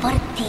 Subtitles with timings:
[0.00, 0.46] por ti.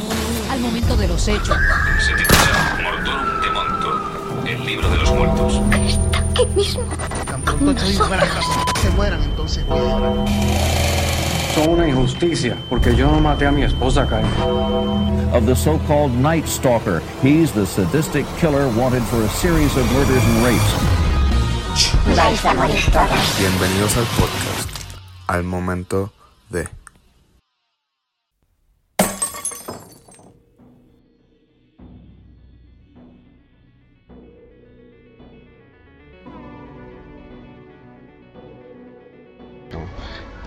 [0.49, 1.57] Al momento de los hechos.
[1.99, 5.61] Se titula Mortorum de Monto, el libro de los muertos.
[5.87, 6.83] Está aquí mismo.
[7.25, 10.25] Tan pronto se mueran entonces piedra.
[11.53, 14.25] Son una injusticia, porque yo no maté a mi esposa, Kyle.
[15.33, 17.01] of the so-called Night Stalker.
[17.21, 20.73] He's the sadistic killer wanted for a series of murders and rapes.
[22.15, 23.39] Vais a morir todos.
[23.39, 24.69] Bienvenidos al podcast,
[25.27, 26.11] al momento
[26.49, 26.80] de...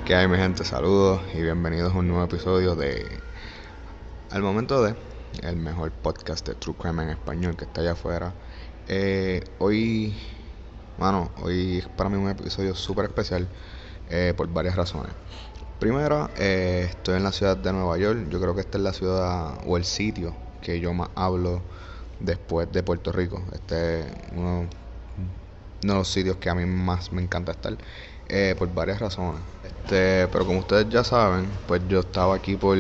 [0.05, 0.65] ¿Qué hay mi gente?
[0.65, 3.07] Saludos y bienvenidos a un nuevo episodio de
[4.31, 4.95] Al momento de
[5.43, 8.35] el mejor podcast de True Crime en español que está allá afuera.
[8.87, 10.15] Eh, hoy,
[10.99, 13.49] mano, hoy es para mí un episodio súper especial
[14.11, 15.11] eh, por varias razones.
[15.81, 18.29] Primero, eh, estoy en la ciudad de Nueva York.
[18.29, 21.63] Yo creo que esta es la ciudad o el sitio que yo más hablo
[22.21, 23.43] después de Puerto Rico.
[23.55, 24.69] Este es uno,
[25.83, 27.79] uno de los sitios que a mí más me encanta estar.
[28.29, 29.41] eh, por varias razones.
[29.85, 32.79] Este, pero como ustedes ya saben, pues yo estaba aquí por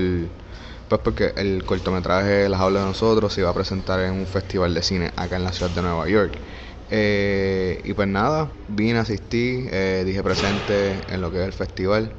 [0.89, 4.75] pues porque el cortometraje Las Aulas de Nosotros se iba a presentar en un festival
[4.75, 6.41] de cine acá en la ciudad de Nueva York.
[6.89, 12.17] Eh, y pues nada, vine, asistí, eh, dije presente en lo que es el festival.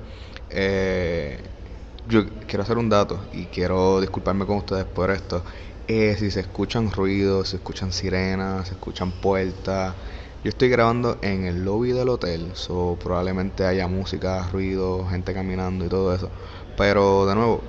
[0.49, 1.43] Eh,
[2.05, 5.43] yo quiero hacer un dato y quiero disculparme con ustedes por esto.
[5.87, 9.95] Eh, si se escuchan ruidos, se escuchan sirenas, se escuchan puertas.
[10.45, 15.83] Yo estoy grabando en el lobby del hotel, so probablemente haya música, ruido, gente caminando
[15.85, 16.29] y todo eso.
[16.77, 17.61] Pero de nuevo,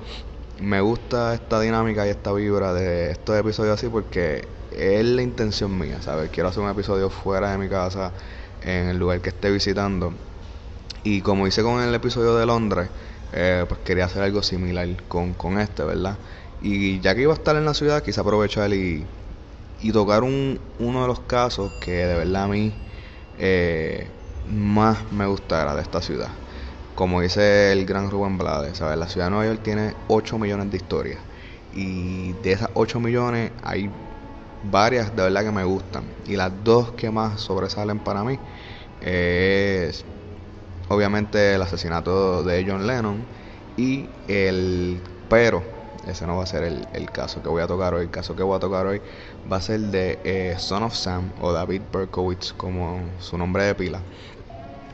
[0.61, 5.75] me gusta esta dinámica y esta vibra de estos episodios así porque es la intención
[5.75, 6.29] mía, ¿sabes?
[6.29, 8.13] Quiero hacer un episodio fuera de mi casa,
[8.61, 10.13] en el lugar que esté visitando.
[11.01, 12.89] Y como hice con el episodio de Londres,
[13.33, 16.19] eh, pues quería hacer algo similar con, con este, ¿verdad?
[16.61, 19.03] Y ya que iba a estar en la ciudad, quise aprovechar y,
[19.81, 22.73] y tocar un, uno de los casos que de verdad a mí
[23.37, 24.09] eh,
[24.49, 26.29] más me gustara de esta ciudad.
[26.95, 28.97] Como dice el gran Rubén Blades, ¿sabes?
[28.97, 31.19] La ciudad de Nueva York tiene 8 millones de historias.
[31.71, 33.91] Y de esas 8 millones hay
[34.63, 36.05] varias de verdad que me gustan.
[36.25, 38.39] Y las dos que más sobresalen para mí
[38.99, 40.05] es
[40.89, 43.27] obviamente el asesinato de John Lennon
[43.75, 45.76] y el pero
[46.07, 48.03] ese no va a ser el, caso que voy a tocar hoy.
[48.03, 49.01] El caso que voy a tocar hoy
[49.51, 53.75] va a ser de eh, Son of Sam o David Berkowitz como su nombre de
[53.75, 54.01] pila.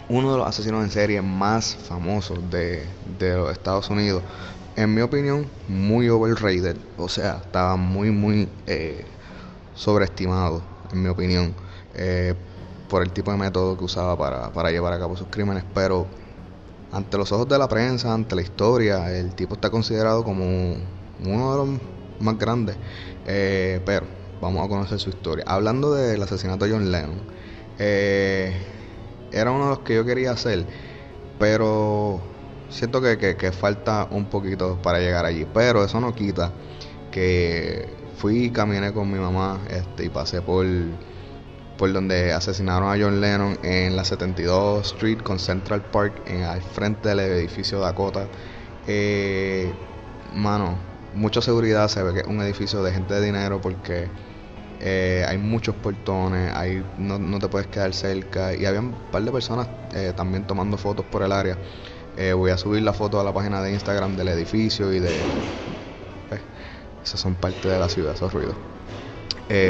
[0.09, 2.85] Uno de los asesinos en serie más famosos de,
[3.19, 4.23] de los Estados Unidos.
[4.75, 6.77] En mi opinión muy overrated.
[6.97, 9.05] O sea estaba muy muy eh,
[9.75, 11.53] sobreestimado en mi opinión
[11.95, 12.33] eh,
[12.89, 16.05] por el tipo de método que usaba para, para llevar a cabo sus crímenes, pero
[16.91, 20.75] ante los ojos de la prensa, ante la historia, el tipo está considerado como
[21.25, 21.81] uno de los
[22.19, 22.75] más grandes.
[23.25, 24.05] Eh, pero
[24.41, 25.43] vamos a conocer su historia.
[25.47, 27.21] Hablando del asesinato de John Lennon,
[27.79, 28.53] eh,
[29.31, 30.65] era uno de los que yo quería hacer,
[31.39, 32.21] pero
[32.69, 35.45] siento que, que, falta un poquito para llegar allí.
[35.53, 36.51] Pero eso no quita
[37.11, 40.65] que fui y caminé con mi mamá este, y pasé por
[41.77, 46.61] por donde asesinaron a John Lennon en la 72 Street con Central Park en, al
[46.61, 48.27] frente del edificio Dakota.
[48.87, 49.73] Eh,
[50.33, 50.77] mano,
[51.13, 54.07] mucha seguridad, se ve que es un edificio de gente de dinero porque
[54.79, 59.23] eh, hay muchos portones, hay, no, no, te puedes quedar cerca y había un par
[59.23, 61.57] de personas eh, también tomando fotos por el área.
[62.17, 65.09] Eh, voy a subir la foto a la página de Instagram del edificio y de...
[66.29, 66.41] Pues,
[67.03, 68.55] esas son parte de la ciudad, esos ruidos.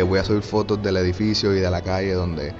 [0.08, 2.54] Voy a subir fotos del edificio y de la calle donde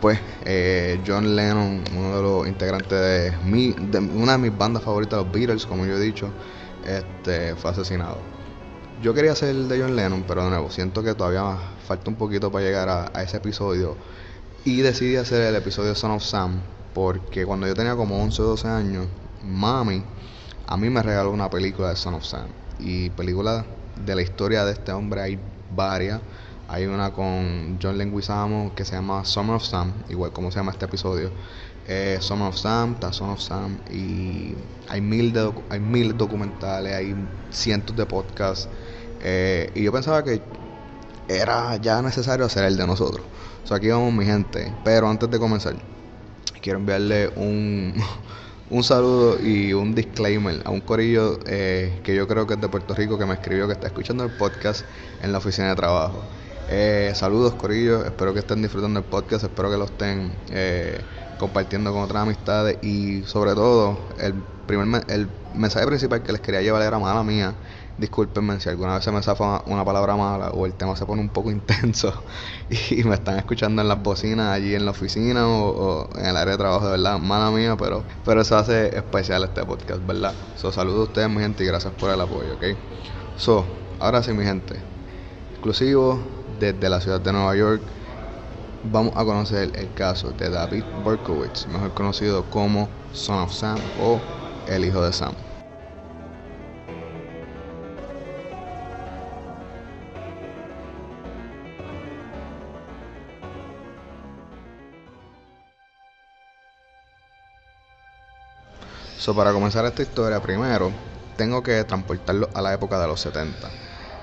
[0.00, 4.82] pues eh, John Lennon, uno de los integrantes de, mi, de una de mis bandas
[4.82, 6.30] favoritas, los Beatles, como yo he dicho,
[6.86, 8.18] este, fue asesinado.
[9.02, 12.16] Yo quería hacer el de John Lennon, pero de nuevo, siento que todavía falta un
[12.16, 13.96] poquito para llegar a, ese episodio.
[14.64, 16.60] Y decidí hacer el episodio Son of Sam,
[16.92, 19.06] porque cuando yo tenía como 11 o 12 años,
[19.42, 20.04] mami,
[20.66, 22.48] a mí me regaló una película de Son of Sam.
[22.78, 23.64] Y películas
[24.04, 25.38] de la historia de este hombre hay
[25.74, 26.20] varias.
[26.68, 30.72] Hay una con John Leguizamo que se llama Summer of Sam, igual como se llama
[30.72, 31.30] este episodio.
[31.88, 34.54] Eh, of Sam, está Son of Sam y
[34.88, 37.14] hay mil, de hay mil documentales, hay
[37.50, 38.68] cientos de podcasts.
[39.22, 40.40] Eh, y yo pensaba que
[41.28, 43.24] era ya necesario hacer el de nosotros.
[43.64, 44.72] O sea, aquí vamos mi gente.
[44.84, 45.74] Pero antes de comenzar,
[46.60, 47.94] quiero enviarle un,
[48.70, 52.68] un saludo y un disclaimer a un corillo eh, que yo creo que es de
[52.68, 54.84] Puerto Rico que me escribió que está escuchando el podcast
[55.22, 56.22] en la oficina de trabajo.
[56.68, 60.32] Eh, saludos corillo, espero que estén disfrutando el podcast, espero que lo estén
[61.40, 66.40] compartiendo con otras amistades y sobre todo el primer me- el mensaje principal que les
[66.40, 67.58] quería llevar era mala mía.
[67.96, 71.20] Discúlpenme si alguna vez se me zafa una palabra mala o el tema se pone
[71.22, 72.24] un poco intenso
[72.68, 76.52] y me están escuchando en las bocinas allí en la oficina o, en el área
[76.52, 80.38] de trabajo, de verdad, mala mía, pero, pero eso hace especial este podcast, ¿verdad?
[80.54, 82.64] So, saludos a ustedes, mi gente, y gracias por el apoyo, ¿ok?
[83.34, 84.84] So, ahora sí, mi gente,
[85.50, 87.92] exclusivo desde la ciudad de Nueva York,
[88.84, 94.20] vamos a conocer el caso de David Berkowitz, mejor conocido como Son of Sam o
[94.68, 95.34] El Hijo de Sam.
[109.18, 110.90] So, para comenzar esta historia, primero
[111.36, 113.68] tengo que transportarlo a la época de los 70.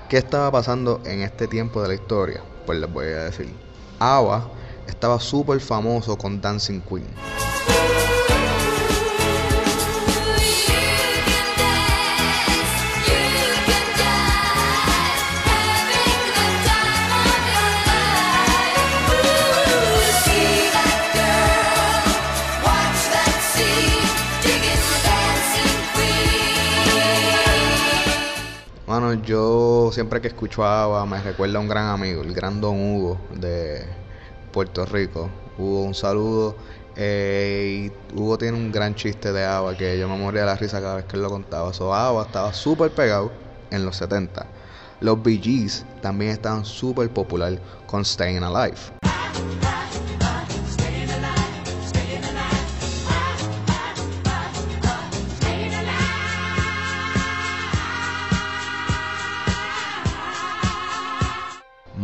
[0.08, 2.42] ¿Qué estaba pasando en este tiempo de la historia?
[2.66, 3.67] Pues les voy a decir.
[3.98, 4.48] ABBA
[4.86, 7.06] estaba súper famoso con Dancing Queen.
[29.14, 32.76] Yo siempre que escucho a ABBA me recuerda a un gran amigo, el gran Don
[32.76, 33.86] Hugo de
[34.52, 35.30] Puerto Rico.
[35.56, 36.56] Hugo, un saludo.
[36.96, 40.80] Eh, Hugo tiene un gran chiste de ABBA que yo me moría de la risa
[40.80, 41.72] cada vez que él lo contaba.
[41.72, 43.32] So, ABBA estaba súper pegado
[43.70, 44.46] en los 70.
[45.00, 48.78] Los Bee Gees también estaban súper popular con Staying Alive.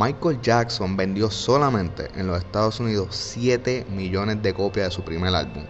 [0.05, 5.35] Michael Jackson vendió solamente en los Estados Unidos 7 millones de copias de su primer
[5.35, 5.65] álbum.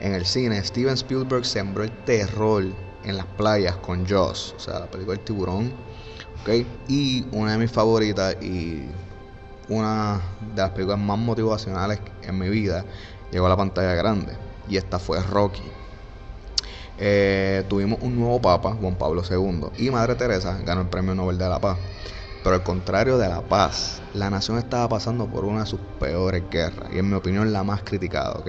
[0.00, 2.62] En el cine, Steven Spielberg sembró el terror
[3.04, 5.72] en las playas con Jaws, o sea, la película del tiburón.
[6.42, 6.66] ¿ok?
[6.88, 8.84] Y una de mis favoritas y
[9.70, 10.20] una
[10.54, 12.84] de las películas más motivacionales en mi vida
[13.32, 14.36] llegó a la pantalla grande.
[14.68, 15.62] Y esta fue Rocky.
[16.98, 21.38] Eh, tuvimos un nuevo papa, Juan Pablo II, y Madre Teresa ganó el Premio Nobel
[21.38, 21.78] de la Paz.
[22.42, 26.42] Pero al contrario de la paz, la nación estaba pasando por una de sus peores
[26.50, 28.48] guerras, y en mi opinión la más criticada, ¿ok?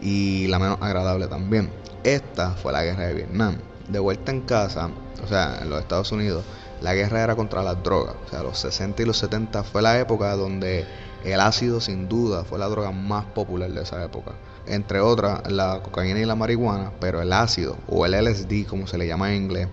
[0.00, 1.70] Y la menos agradable también.
[2.02, 3.58] Esta fue la guerra de Vietnam.
[3.88, 4.90] De vuelta en casa,
[5.22, 6.44] o sea, en los Estados Unidos,
[6.80, 8.16] la guerra era contra las drogas.
[8.26, 10.84] O sea, los 60 y los 70 fue la época donde
[11.24, 14.32] el ácido sin duda fue la droga más popular de esa época.
[14.66, 18.98] Entre otras, la cocaína y la marihuana, pero el ácido o el LSD como se
[18.98, 19.68] le llama en inglés,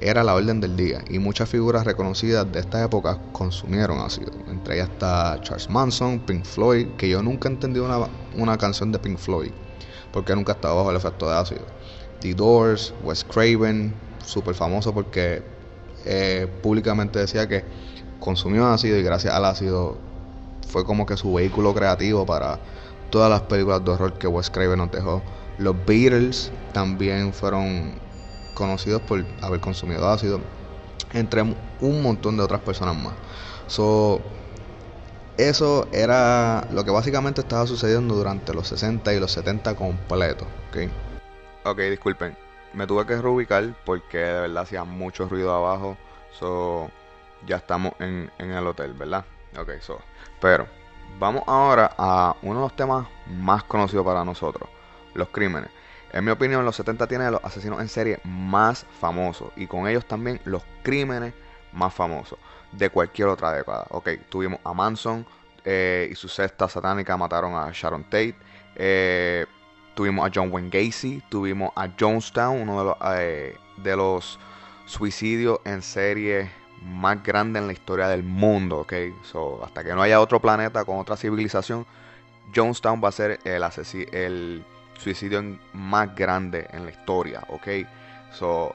[0.00, 4.32] era la orden del día y muchas figuras reconocidas de esta época consumieron ácido.
[4.48, 8.92] Entre ellas está Charles Manson, Pink Floyd, que yo nunca he entendido una, una canción
[8.92, 9.50] de Pink Floyd
[10.12, 11.62] porque nunca estaba bajo el efecto de ácido.
[12.20, 15.42] The Doors, Wes Craven, súper famoso porque
[16.04, 17.64] eh, públicamente decía que
[18.20, 19.96] consumió ácido y gracias al ácido
[20.66, 22.58] fue como que su vehículo creativo para
[23.10, 25.22] todas las películas de horror que Wes Craven nos dejó.
[25.58, 27.94] Los Beatles también fueron
[28.58, 30.40] conocidos por haber consumido ácido,
[31.12, 33.14] entre un montón de otras personas más.
[33.68, 34.20] So,
[35.38, 40.48] eso era lo que básicamente estaba sucediendo durante los 60 y los 70 completos.
[41.64, 41.78] ¿ok?
[41.78, 42.36] Disculpen.
[42.74, 45.96] Me tuve que reubicar porque de verdad hacía mucho ruido abajo.
[46.32, 46.90] So,
[47.46, 49.24] ya estamos en, en el hotel, ¿verdad?
[49.58, 49.98] Ok, so.
[50.40, 50.66] Pero,
[51.18, 54.68] vamos ahora a uno de los temas más conocidos para nosotros:
[55.14, 55.70] los crímenes.
[56.12, 60.06] En mi opinión, los 70 tienen los asesinos en serie más famosos y con ellos
[60.06, 61.34] también los crímenes
[61.72, 62.38] más famosos
[62.72, 63.86] de cualquier otra década.
[63.90, 65.26] Ok, tuvimos a Manson
[65.64, 68.34] eh, y su cesta satánica mataron a Sharon Tate.
[68.74, 69.46] Eh,
[69.94, 74.38] tuvimos a John Wayne Gacy, tuvimos a Jonestown, uno de los, eh, de los
[74.86, 76.50] suicidios en serie
[76.82, 78.78] más grandes en la historia del mundo.
[78.78, 78.94] Ok,
[79.62, 81.84] hasta que no haya otro planeta con otra civilización,
[82.54, 84.64] Jonestown va a ser el, asesi- el
[84.98, 87.68] suicidio más grande en la historia, ¿ok?
[88.32, 88.74] So,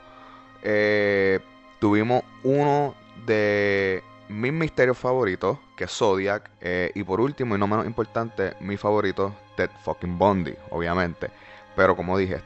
[0.62, 1.40] eh,
[1.80, 7.68] tuvimos uno de mis misterios favoritos, que es Zodiac, eh, y por último y no
[7.68, 11.30] menos importante, mi favorito, Ted fucking Bundy, obviamente.
[11.76, 12.42] Pero como dije,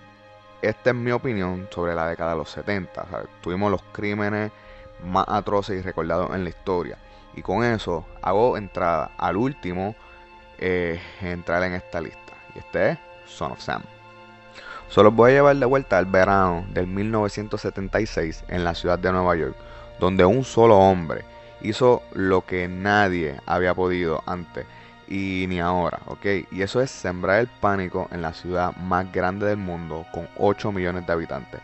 [0.62, 3.02] esta es mi opinión sobre la década de los 70.
[3.02, 4.52] o sea, tuvimos los crímenes
[5.06, 6.98] más atroces y recordados en la historia.
[7.36, 9.96] Y con eso hago entrada al último
[10.58, 12.34] eh, entrar en esta lista.
[12.56, 13.84] Y este es Son of Sam.
[14.90, 19.36] Solo voy a llevar de vuelta al verano del 1976 en la ciudad de Nueva
[19.36, 19.56] York,
[20.00, 21.26] donde un solo hombre
[21.62, 24.66] hizo lo que nadie había podido antes
[25.08, 26.26] y ni ahora, ¿ok?
[26.52, 30.72] Y eso es sembrar el pánico en la ciudad más grande del mundo con 8
[30.72, 31.62] millones de habitantes.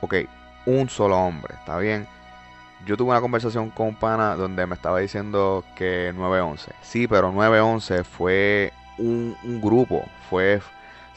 [0.00, 0.14] Ok,
[0.66, 2.06] un solo hombre, ¿está bien?
[2.86, 6.72] Yo tuve una conversación con un pana donde me estaba diciendo que 911.
[6.82, 10.60] Sí, pero 911 fue un, un grupo, fue,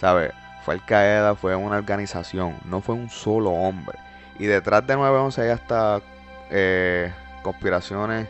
[0.01, 0.33] ¿sabes?
[0.65, 3.99] Fue Al Qaeda, fue una organización, no fue un solo hombre.
[4.39, 6.01] Y detrás de 911 hay hasta
[6.49, 8.27] eh, conspiraciones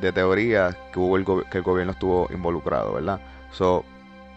[0.00, 3.20] de teorías que, hubo el que el gobierno estuvo involucrado, ¿verdad?
[3.50, 3.84] So,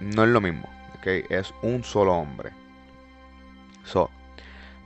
[0.02, 1.08] no es lo mismo, ¿ok?
[1.30, 2.52] Es un solo hombre.
[3.86, 4.10] So,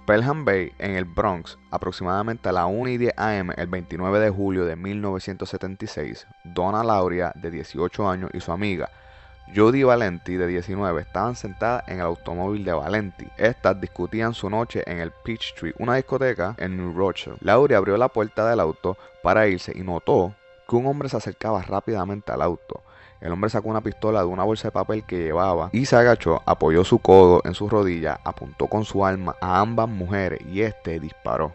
[0.05, 4.29] Pelham Bay, en el Bronx, aproximadamente a la 1 y 10 am el 29 de
[4.29, 8.89] julio de 1976, Donna Lauria, de 18 años, y su amiga,
[9.53, 13.27] Judy Valenti, de 19, estaban sentadas en el automóvil de Valenti.
[13.37, 17.35] Estas discutían su noche en el Peachtree, una discoteca en New Rochelle.
[17.41, 20.33] Lauria abrió la puerta del auto para irse y notó
[20.69, 22.81] que un hombre se acercaba rápidamente al auto.
[23.19, 26.41] El hombre sacó una pistola de una bolsa de papel que llevaba y se agachó,
[26.45, 30.99] apoyó su codo en su rodilla, apuntó con su arma a ambas mujeres y este
[30.99, 31.53] disparó.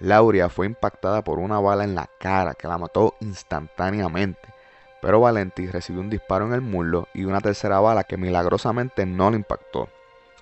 [0.00, 4.55] Lauria fue impactada por una bala en la cara que la mató instantáneamente,
[5.06, 9.30] pero Valenti recibió un disparo en el muslo y una tercera bala que milagrosamente no
[9.30, 9.88] lo impactó.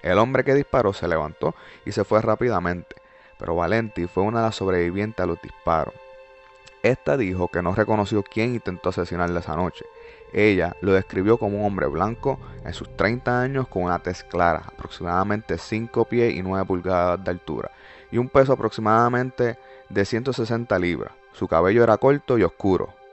[0.00, 1.54] El hombre que disparó se levantó
[1.84, 2.96] y se fue rápidamente,
[3.38, 5.92] pero Valenti fue una de las sobrevivientes a los disparos.
[6.82, 9.84] Esta dijo que no reconoció quién intentó asesinarla esa noche.
[10.32, 14.62] Ella lo describió como un hombre blanco en sus 30 años con una tez clara,
[14.66, 17.70] aproximadamente 5 pies y 9 pulgadas de altura,
[18.10, 19.58] y un peso aproximadamente
[19.90, 21.12] de 160 libras.
[21.34, 23.03] Su cabello era corto y oscuro.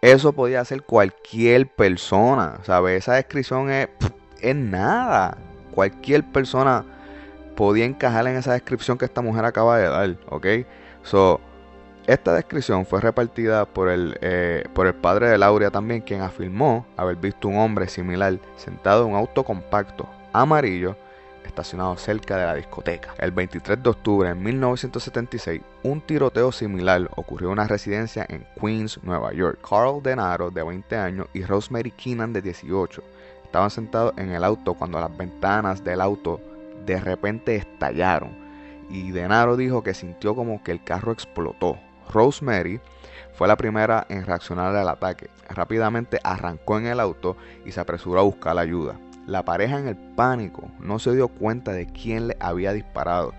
[0.00, 2.98] Eso podía ser cualquier persona, ¿sabes?
[3.02, 3.88] Esa descripción es,
[4.40, 5.36] es nada.
[5.72, 6.84] Cualquier persona
[7.56, 10.46] podía encajar en esa descripción que esta mujer acaba de dar, ¿ok?
[11.02, 11.40] So,
[12.06, 16.86] esta descripción fue repartida por el, eh, por el padre de Lauria también, quien afirmó
[16.96, 20.96] haber visto un hombre similar sentado en un auto compacto amarillo
[21.48, 23.14] estacionado cerca de la discoteca.
[23.18, 29.00] El 23 de octubre de 1976, un tiroteo similar ocurrió en una residencia en Queens,
[29.02, 29.58] Nueva York.
[29.68, 33.02] Carl Denaro, de 20 años, y Rosemary Keenan, de 18,
[33.44, 36.40] estaban sentados en el auto cuando las ventanas del auto
[36.86, 38.30] de repente estallaron.
[38.88, 41.78] Y Denaro dijo que sintió como que el carro explotó.
[42.12, 42.80] Rosemary
[43.34, 45.30] fue la primera en reaccionar al ataque.
[45.48, 48.98] Rápidamente arrancó en el auto y se apresuró a buscar ayuda.
[49.28, 53.34] La pareja en el pánico no se dio cuenta de quién le había disparado.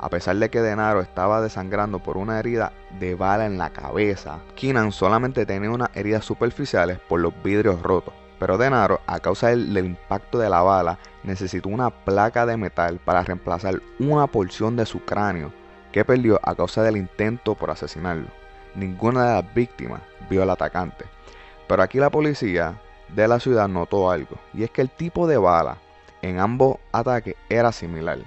[0.00, 4.40] A pesar de que Denaro estaba desangrando por una herida de bala en la cabeza,
[4.56, 8.12] Keenan solamente tenía unas heridas superficiales por los vidrios rotos.
[8.40, 12.98] Pero Denaro, a causa del, del, impacto de la bala, necesitó una placa de metal
[13.04, 15.52] para reemplazar una porción de su cráneo
[15.92, 18.26] que perdió a causa del intento por asesinarlo.
[18.74, 21.04] Ninguna de las víctimas vio al atacante.
[21.68, 22.74] Pero aquí la policía
[23.14, 25.78] de la ciudad notó algo, y es que el tipo de bala
[26.22, 28.18] en ambos ataques era similar.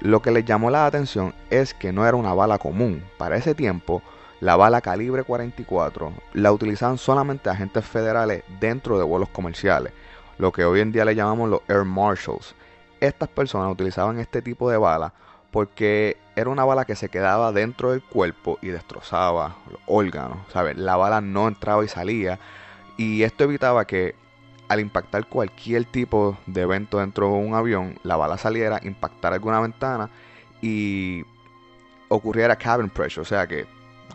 [0.00, 3.04] Lo que les llamó la atención es que no era una bala común.
[3.18, 4.02] Para ese tiempo,
[4.40, 9.92] la bala calibre 44 la utilizaban solamente agentes federales dentro de vuelos comerciales,
[10.38, 12.54] lo que hoy en día le llamamos los Air Marshals.
[13.00, 15.12] Estas personas utilizaban este tipo de bala
[15.52, 20.76] porque era una bala que se quedaba dentro del cuerpo y destrozaba los órganos, ¿sabes?
[20.76, 22.40] La bala no entraba y salía
[22.96, 24.14] y esto evitaba que
[24.72, 29.60] al impactar cualquier tipo de evento dentro de un avión, la bala saliera, impactara alguna
[29.60, 30.08] ventana
[30.62, 31.24] y
[32.08, 33.66] ocurriera cabin pressure, o sea que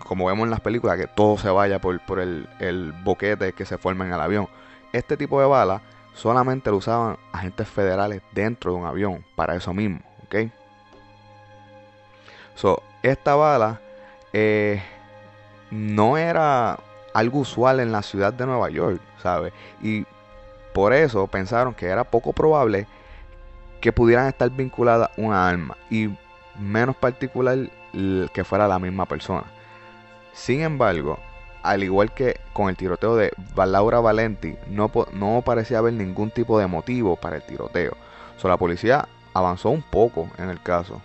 [0.03, 3.65] como vemos en las películas, que todo se vaya por, por el, el boquete que
[3.65, 4.47] se forma en el avión.
[4.93, 5.81] Este tipo de bala
[6.13, 10.51] solamente lo usaban agentes federales dentro de un avión para eso mismo, ¿ok?
[12.55, 13.79] So, esta bala
[14.33, 14.81] eh,
[15.69, 16.79] no era
[17.13, 19.53] algo usual en la ciudad de Nueva York, ¿sabes?
[19.81, 20.05] Y
[20.77, 22.85] por eso pensaron que era poco probable
[23.81, 26.07] que pudieran estar vinculadas una arma y
[26.59, 27.57] menos particular
[28.31, 29.45] que fuera la misma persona.
[30.33, 31.17] Sin embargo,
[31.63, 36.67] al igual que con el tiroteo de Laura Valenti, no, parecía haber ningún tipo de
[36.67, 37.97] motivo para el tiroteo.
[38.37, 41.01] So, la policía avanzó un poco en el caso,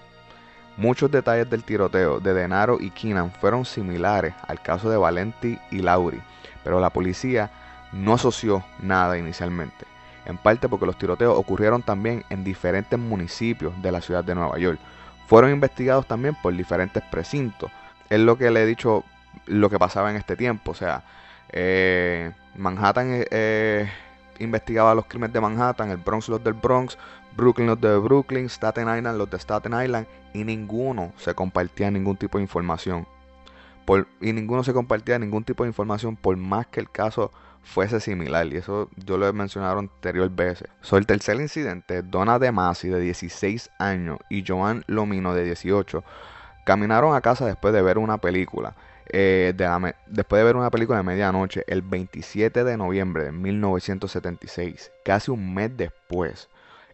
[0.76, 5.78] Muchos detalles del tiroteo de Denaro y Keenan fueron similares al caso de Valenti y
[5.78, 6.20] Lauri,
[6.62, 7.50] pero la policía
[7.92, 9.84] no asoció nada inicialmente,
[10.25, 14.58] en parte porque los tiroteos ocurrieron también en diferentes municipios de la ciudad de Nueva
[14.58, 14.78] York.
[15.26, 17.70] Fueron investigados también por diferentes precintos.
[18.11, 19.04] Es lo que le he dicho,
[19.46, 20.72] lo que pasaba en este tiempo.
[20.72, 21.04] O sea,
[21.50, 23.90] eh, Manhattan eh,
[24.38, 26.99] investigaba los crímenes de Manhattan, el Bronx los del Bronx,
[27.37, 32.16] Brooklyn los de Brooklyn, Staten Island los de Staten Island y ninguno se compartía ningún
[32.16, 33.06] tipo de información.
[34.20, 37.30] Y ninguno se compartía ningún tipo de información por más que el caso
[37.62, 38.47] fuese similar.
[38.47, 40.69] Y eso yo lo he mencionado anterior veces.
[40.81, 46.04] Sobre el tercer incidente, Donna De Masi, de 16 años, y Joan Lomino, de 18,
[46.64, 48.75] caminaron a casa después de ver una película.
[49.14, 49.52] eh,
[50.07, 55.54] después de ver una película de medianoche el 27 de noviembre de 1976, casi un
[55.54, 56.49] mes después.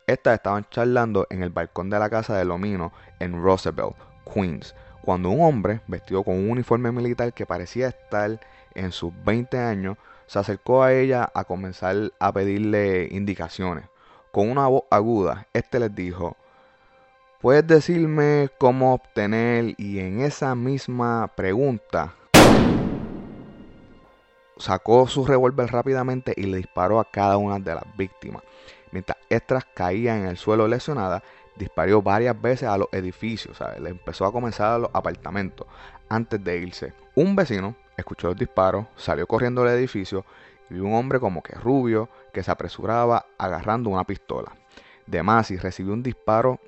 [0.07, 3.95] Estas estaban charlando en el balcón de la casa de Lomino en Roosevelt,
[4.25, 8.41] Queens, cuando un hombre vestido con un uniforme militar que parecía estar
[8.75, 13.87] en sus 20 años se acercó a ella a comenzar a pedirle indicaciones.
[14.31, 16.37] Con una voz aguda, este les dijo,
[17.41, 19.75] ¿puedes decirme cómo obtener?
[19.79, 22.15] Y en esa misma pregunta
[24.59, 28.43] sacó su revólver rápidamente y le disparó a cada una de las víctimas.
[28.93, 31.23] Mientras estas caían en el suelo lesionadas,
[31.57, 33.81] disparó varias veces a los edificios, ¿sabes?
[33.81, 35.67] Le empezó a comenzar a los apartamentos
[36.11, 36.93] antes de irse.
[37.15, 40.25] Un vecino escuchó los disparos, salió corriendo del edificio
[40.71, 44.53] y vio un hombre como que rubio que se apresuraba agarrando una pistola.
[45.07, 46.61] De Masi recibió un disparo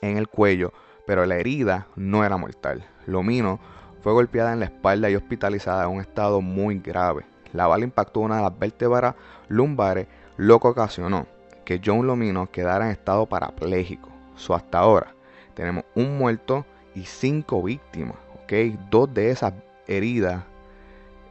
[0.00, 0.72] en el cuello,
[1.06, 2.84] pero la herida no era mortal.
[3.06, 3.60] Lomino
[4.02, 7.24] fue golpeada en la espalda y hospitalizada en un estado muy grave.
[7.52, 9.14] La bala impactó una de las vértebras
[9.48, 11.26] lumbares, lo que ocasionó
[11.64, 14.08] que John Lomino quedara en estado parapléjico.
[14.36, 15.14] So, hasta ahora
[15.54, 18.16] tenemos un muerto y cinco víctimas.
[18.42, 18.52] ¿ok?
[18.90, 19.52] Dos de esas
[19.86, 20.44] heridas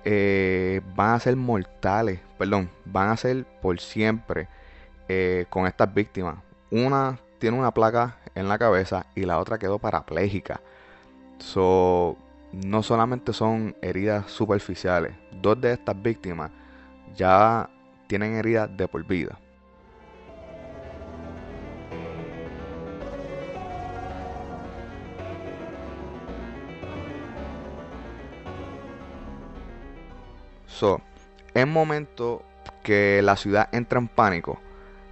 [0.04, 4.48] eh, van a ser mortales, perdón, van a ser por siempre
[5.08, 6.38] eh, con estas víctimas.
[6.72, 10.62] Una tiene una placa en la cabeza y la otra quedó parapléjica.
[11.40, 12.18] So,
[12.52, 16.52] no solamente son heridas superficiales, dos de estas víctimas
[17.16, 17.70] ya
[18.08, 19.40] tienen heridas de por vida.
[30.82, 31.00] So,
[31.54, 32.42] es momento
[32.82, 34.60] que la ciudad entra en pánico.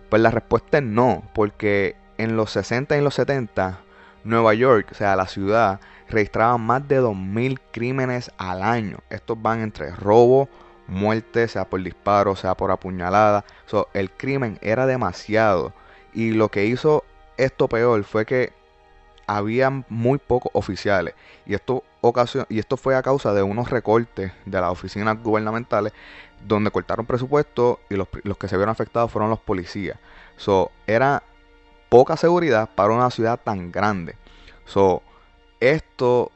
[0.10, 3.80] Pues la respuesta es no, porque en los 60 y los 70,
[4.24, 8.98] Nueva York, o sea, la ciudad, registraba más de 2.000 crímenes al año.
[9.12, 10.50] Estos van entre robo,
[10.88, 13.46] muerte, sea por disparo, sea por apuñalada.
[13.68, 15.72] So, el crimen era demasiado.
[16.16, 17.04] Y lo que hizo
[17.38, 18.54] esto peor fue que
[19.28, 21.14] había muy pocos oficiales.
[21.46, 21.84] Y esto,
[22.48, 25.94] y esto fue a causa de unos recortes de las oficinas gubernamentales
[26.48, 29.98] donde cortaron presupuesto y los, los que se vieron afectados fueron los policías.
[30.38, 31.24] So, era
[31.90, 34.16] poca seguridad para una ciudad tan grande.
[34.66, 35.04] So,
[35.60, 36.32] esto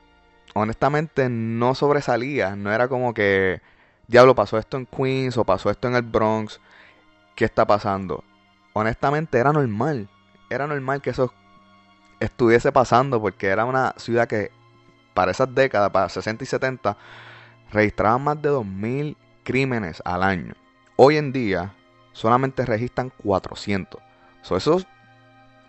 [0.54, 3.62] honestamente no sobresalía, no era como que
[4.08, 6.60] diablo pasó esto en Queens o pasó esto en el Bronx,
[7.36, 8.24] ¿qué está pasando?
[8.74, 10.10] Honestamente era normal,
[10.50, 11.34] era normal que eso
[12.20, 14.52] estuviese pasando porque era una ciudad que
[15.14, 16.98] para esas décadas, para 60 y 70,
[17.72, 20.54] registraban más de 2.000 crímenes al año.
[20.96, 21.74] Hoy en día
[22.12, 24.02] solamente registran 400.
[24.42, 24.88] So, eso es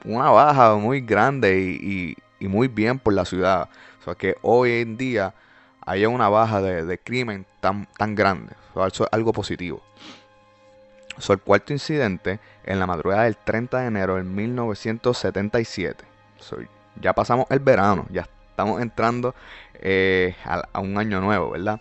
[0.04, 3.70] una baja muy grande y, muy bien por la ciudad.
[4.00, 5.32] O sea, que hoy en día
[5.80, 8.52] haya una baja de, de crimen tan, tan grande.
[8.74, 9.82] So, eso es algo positivo.
[11.18, 16.04] So, el cuarto incidente en la madrugada del 30 de enero del 1977.
[16.38, 16.58] So,
[17.00, 19.34] ya pasamos el verano, ya estamos entrando
[19.74, 21.80] eh, a, un año nuevo, ¿verdad?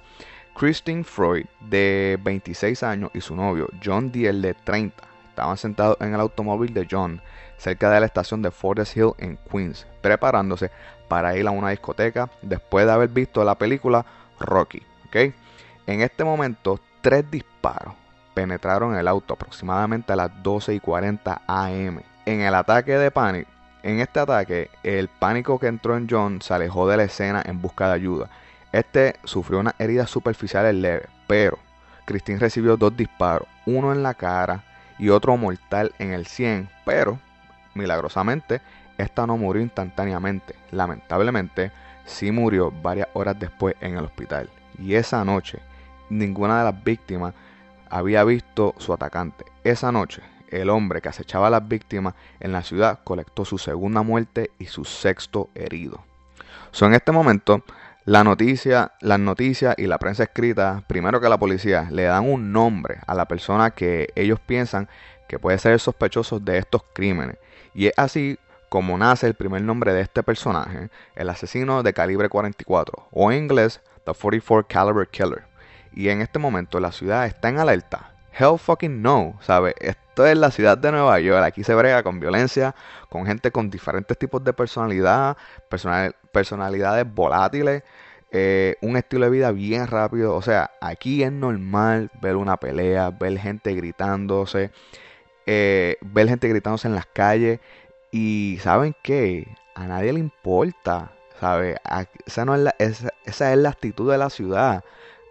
[0.56, 6.16] Christine Freud, de 26 años, y su novio, John Diel, de 30, estaban sentados en
[6.16, 7.22] el automóvil de John
[7.58, 10.72] cerca de la estación de Forest Hill en Queens, preparándose
[11.08, 14.06] para ir a una discoteca después de haber visto la película
[14.40, 14.82] Rocky.
[15.08, 15.16] ¿ok?
[15.86, 17.94] En este momento, tres disparos
[18.34, 22.02] penetraron el auto aproximadamente a las 12 y 40 am.
[22.26, 23.50] En el ataque de pánico,
[23.84, 27.62] en este ataque, el pánico que entró en John se alejó de la escena en
[27.62, 28.30] busca de ayuda.
[28.72, 31.60] Este sufrió unas heridas superficiales leves, pero
[32.06, 34.64] Christine recibió dos disparos, uno en la cara
[34.98, 37.20] y otro mortal en el 100, pero
[37.76, 38.62] milagrosamente
[38.98, 40.56] esta no murió instantáneamente.
[40.72, 41.72] Lamentablemente,
[42.06, 44.50] sí murió varias horas después en el hospital.
[44.80, 45.60] Y esa noche,
[46.10, 47.34] ninguna de las víctimas
[47.90, 49.46] había visto su atacante.
[49.64, 50.22] Esa noche,
[50.62, 54.66] el hombre que acechaba a las víctimas en la ciudad colectó su segunda muerte y
[54.66, 56.04] su sexto herido.
[56.72, 57.64] So, en este momento,
[58.06, 62.52] la noticia, las noticias y la prensa escrita, primero que la policía, le dan un
[62.52, 64.90] nombre a la persona que ellos piensan
[65.28, 67.38] que puede ser sospechoso de estos crímenes.
[67.74, 68.38] Y es así
[68.70, 73.44] como nace el primer nombre de este personaje, el asesino de calibre 44, o en
[73.44, 75.44] inglés, The 44 Caliber Killer.
[75.94, 78.13] Y en este momento la ciudad está en alerta.
[78.38, 79.76] Hell fucking no, ¿sabe?
[79.80, 81.44] Esto es la ciudad de Nueva York.
[81.44, 82.76] Aquí se brega con violencia,
[83.10, 85.38] con gente con diferentes tipos de personalidad,
[85.70, 87.84] personal- personalidades volátiles.
[88.36, 90.36] eh, un estilo de vida bien rápido.
[90.36, 94.72] O sea, aquí es normal ver una pelea, ver gente gritándose,
[95.46, 97.60] eh, ver gente gritándose en las calles.
[98.12, 99.48] Y ¿saben qué?
[99.76, 101.78] A nadie le importa, ¿sabe?
[102.26, 104.84] Esa, no es esa, esa es la actitud de la ciudad.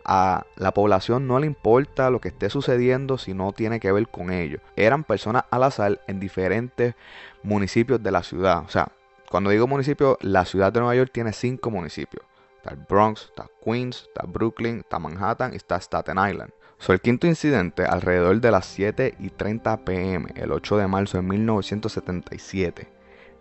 [0.05, 4.09] A la población no le importa lo que esté sucediendo si no tiene que ver
[4.09, 4.59] con ello.
[4.77, 6.95] Eran personas al azar en diferentes
[7.43, 8.65] municipios de la ciudad.
[8.65, 8.89] O sea,
[9.31, 12.25] cuando digo municipio, la ciudad de Nueva York tiene cinco municipios.
[12.57, 16.53] Está el Bronx, está Queens, está Brooklyn, está Manhattan y está Staten Island.
[16.89, 21.23] El quinto incidente, alrededor de las 7 y 30 pm, el 8 de marzo de
[21.23, 22.89] 1977.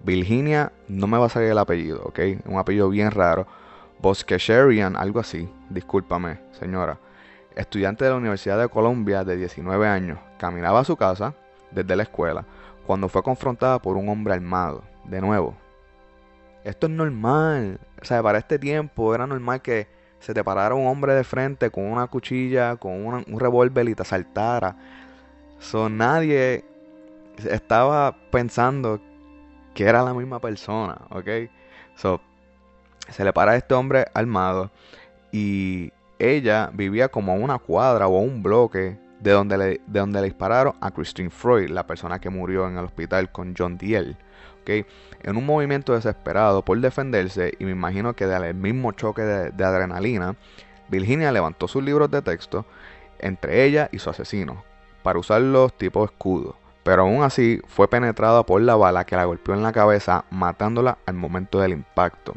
[0.04, 2.20] Virginia, no me va a salir el apellido, ¿ok?
[2.46, 3.48] Un apellido bien raro.
[4.02, 5.50] Bosquecherian, algo así.
[5.70, 6.98] Discúlpame, señora.
[7.56, 11.34] Estudiante de la Universidad de Columbia de 19 años, caminaba a su casa
[11.72, 12.46] desde la escuela
[12.86, 14.84] cuando fue confrontada por un hombre armado.
[15.06, 15.56] De nuevo,
[16.64, 17.80] esto es normal.
[18.02, 19.88] O sea, para este tiempo era normal que
[20.20, 24.02] se te parara un hombre de frente con una cuchilla, con un revólver y te
[24.04, 24.76] asaltara.
[25.60, 26.66] So, nadie
[27.38, 29.00] estaba pensando
[29.74, 31.50] que era la misma persona, ¿ok?
[31.96, 32.22] So,
[33.12, 34.72] se le para a este hombre armado
[35.32, 40.26] y ella vivía como una cuadra o un bloque de donde, le, de donde le
[40.26, 44.18] dispararon a Christine Freud, la persona que murió en el hospital con John Diel.
[44.62, 44.86] ¿okay?
[45.22, 49.64] En un movimiento desesperado por defenderse, y me imagino que del mismo choque de, de
[49.64, 50.36] adrenalina,
[50.90, 52.66] Virginia levantó sus libros de texto
[53.20, 54.64] entre ella y su asesino,
[55.04, 56.56] para usarlos tipo escudo.
[56.84, 60.98] Pero aún así fue penetrada por la bala que la golpeó en la cabeza, matándola
[61.06, 62.34] al momento del impacto.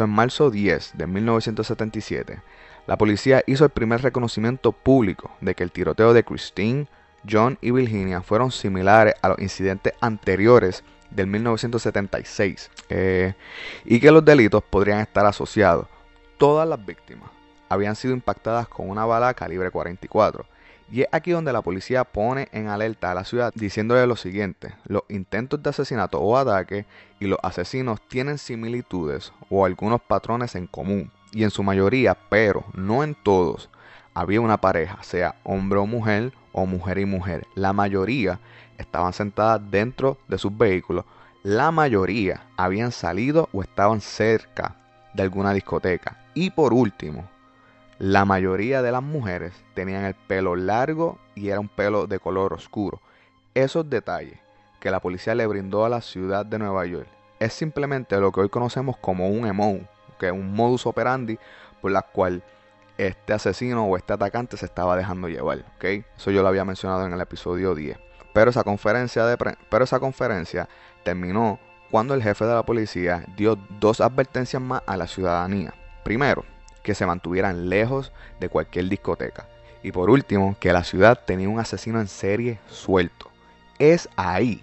[0.00, 2.40] En marzo 10 de 1977,
[2.86, 6.86] la policía hizo el primer reconocimiento público de que el tiroteo de Christine,
[7.30, 13.34] John y Virginia fueron similares a los incidentes anteriores del 1976 eh,
[13.84, 15.86] y que los delitos podrían estar asociados.
[16.38, 17.30] Todas las víctimas
[17.68, 20.46] habían sido impactadas con una bala calibre 44.
[20.92, 24.74] Y es aquí donde la policía pone en alerta a la ciudad diciéndole lo siguiente,
[24.84, 26.84] los intentos de asesinato o ataque
[27.18, 32.64] y los asesinos tienen similitudes o algunos patrones en común, y en su mayoría, pero
[32.74, 33.70] no en todos,
[34.12, 37.46] había una pareja, sea hombre o mujer o mujer y mujer.
[37.54, 38.38] La mayoría
[38.76, 41.06] estaban sentadas dentro de sus vehículos.
[41.42, 44.76] La mayoría habían salido o estaban cerca
[45.14, 46.18] de alguna discoteca.
[46.34, 47.26] Y por último,
[48.02, 52.52] la mayoría de las mujeres tenían el pelo largo y era un pelo de color
[52.52, 53.00] oscuro.
[53.54, 54.40] Esos detalles
[54.80, 57.06] que la policía le brindó a la ciudad de Nueva York
[57.38, 59.78] es simplemente lo que hoy conocemos como un emo,
[60.18, 61.38] que es un modus operandi
[61.80, 62.42] por la cual
[62.98, 65.58] este asesino o este atacante se estaba dejando llevar.
[65.76, 65.84] ¿ok?
[66.16, 67.96] Eso yo lo había mencionado en el episodio 10.
[68.34, 69.36] Pero esa conferencia, de
[69.70, 70.68] pero esa conferencia
[71.04, 71.60] terminó
[71.92, 75.72] cuando el jefe de la policía dio dos advertencias más a la ciudadanía.
[76.02, 76.44] Primero,
[76.82, 79.46] que se mantuvieran lejos de cualquier discoteca.
[79.82, 83.30] Y por último, que la ciudad tenía un asesino en serie suelto.
[83.78, 84.62] Es ahí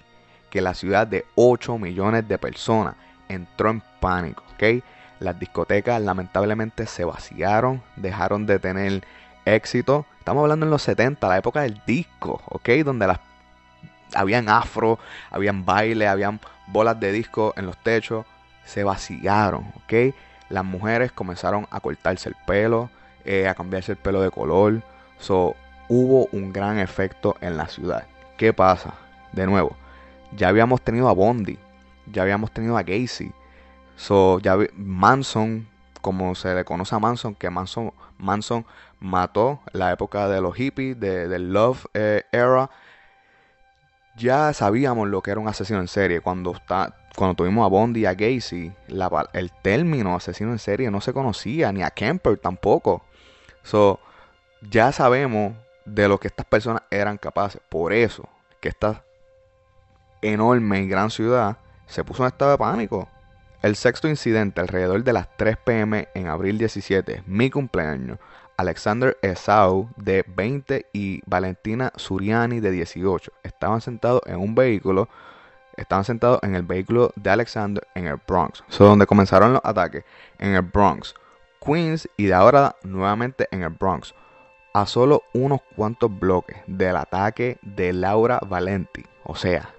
[0.50, 2.96] que la ciudad de 8 millones de personas
[3.28, 4.44] entró en pánico.
[4.54, 4.84] ¿ok?
[5.20, 9.04] Las discotecas lamentablemente se vaciaron, dejaron de tener
[9.46, 10.06] éxito.
[10.20, 12.70] Estamos hablando en los 70, la época del disco, ¿ok?
[12.86, 13.20] Donde las
[14.14, 14.98] habían afro,
[15.30, 18.26] habían baile, habían bolas de disco en los techos,
[18.64, 20.14] se vaciaron, ¿ok?
[20.50, 22.90] Las mujeres comenzaron a cortarse el pelo,
[23.26, 24.82] eh, a cambiarse el pelo de color,
[25.20, 25.56] so,
[25.88, 28.06] hubo un gran efecto en la ciudad.
[28.38, 28.94] ¿Qué pasa?
[29.32, 29.76] De nuevo,
[30.36, 31.60] ya habíamos tenido a Bondi,
[32.12, 33.32] ya habíamos tenido a Gacy,
[33.96, 35.68] so, ya Manson,
[36.02, 38.66] como se le conoce a Manson, que Manson, Manson
[39.00, 42.70] mató la época de los hippies, de, Love eh, Era,
[44.16, 46.22] ya sabíamos lo que era un asesino en serie.
[46.22, 48.72] Cuando, está, cuando tuvimos a Bondi y a Gacy,
[49.34, 53.04] el término asesino en serie no se conocía, ni a Kemper tampoco.
[53.64, 54.00] So,
[54.70, 55.54] ya sabemos
[55.86, 57.62] de lo que estas personas eran capaces.
[57.70, 58.28] Por eso
[58.60, 59.04] que esta
[60.22, 63.10] enorme y gran ciudad se puso en estado de pánico.
[63.62, 68.18] El sexto incidente alrededor de las 3 pm en abril 17, mi cumpleaños,
[68.56, 75.10] Alexander Esau de 20 y Valentina Suriani de 18 estaban sentados en un vehículo,
[75.80, 80.04] estaban sentados en el vehículo de Alexander en el Bronx, so, donde comenzaron los ataques
[80.38, 81.14] en el Bronx,
[81.64, 84.14] Queens y de ahora nuevamente en el Bronx,
[84.74, 89.74] a solo unos cuantos bloques del ataque de Laura Valenti, o sea,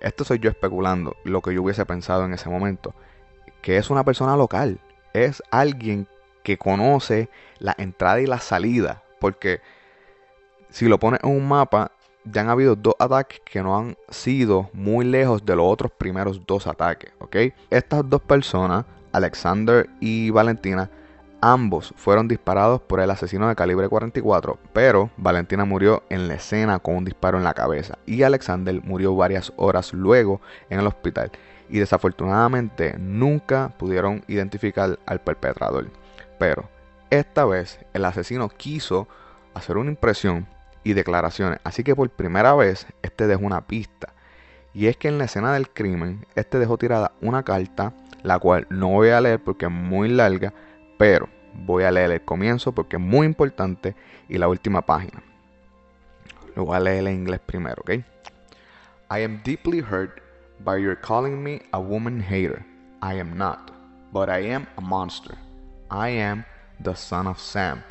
[0.00, 2.94] esto soy yo especulando lo que yo hubiese pensado en ese momento,
[3.62, 4.78] que es una persona local,
[5.12, 6.06] es alguien
[6.42, 7.28] que conoce
[7.58, 9.02] la entrada y la salida.
[9.18, 9.60] Porque
[10.70, 11.90] si lo pones en un mapa,
[12.30, 16.40] ya han habido dos ataques que no han sido muy lejos de los otros primeros
[16.46, 17.12] dos ataques.
[17.20, 17.36] ¿ok?
[17.70, 18.84] Estas dos personas
[19.16, 20.90] Alexander y Valentina,
[21.40, 26.78] ambos fueron disparados por el asesino de calibre 44, pero Valentina murió en la escena
[26.78, 31.30] con un disparo en la cabeza y Alexander murió varias horas luego en el hospital
[31.70, 35.90] y desafortunadamente nunca pudieron identificar al perpetrador.
[36.38, 36.68] Pero
[37.08, 39.08] esta vez el asesino quiso
[39.54, 40.46] hacer una impresión
[40.86, 44.14] y declaraciones, así que por primera vez este dejó una pista.
[44.72, 48.68] Y es que en la escena del crimen, este dejó tirada una carta, la cual
[48.70, 50.54] no voy a leer porque es muy larga,
[50.96, 53.96] pero voy a leer el comienzo porque es muy importante
[54.28, 55.24] y la última página.
[56.54, 57.90] Lo voy a leer en inglés primero, ¿ok?
[59.10, 60.20] I am deeply hurt
[60.60, 62.64] by your calling me a woman hater.
[63.02, 63.72] I am not,
[64.12, 65.36] but I am a monster.
[65.90, 66.44] I am
[66.80, 67.82] the son of Sam.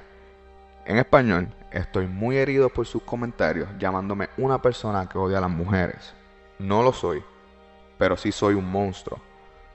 [0.86, 5.50] En español, estoy muy herido por sus comentarios llamándome una persona que odia a las
[5.50, 6.14] mujeres.
[6.60, 7.24] No lo soy,
[7.98, 9.20] pero sí soy un monstruo.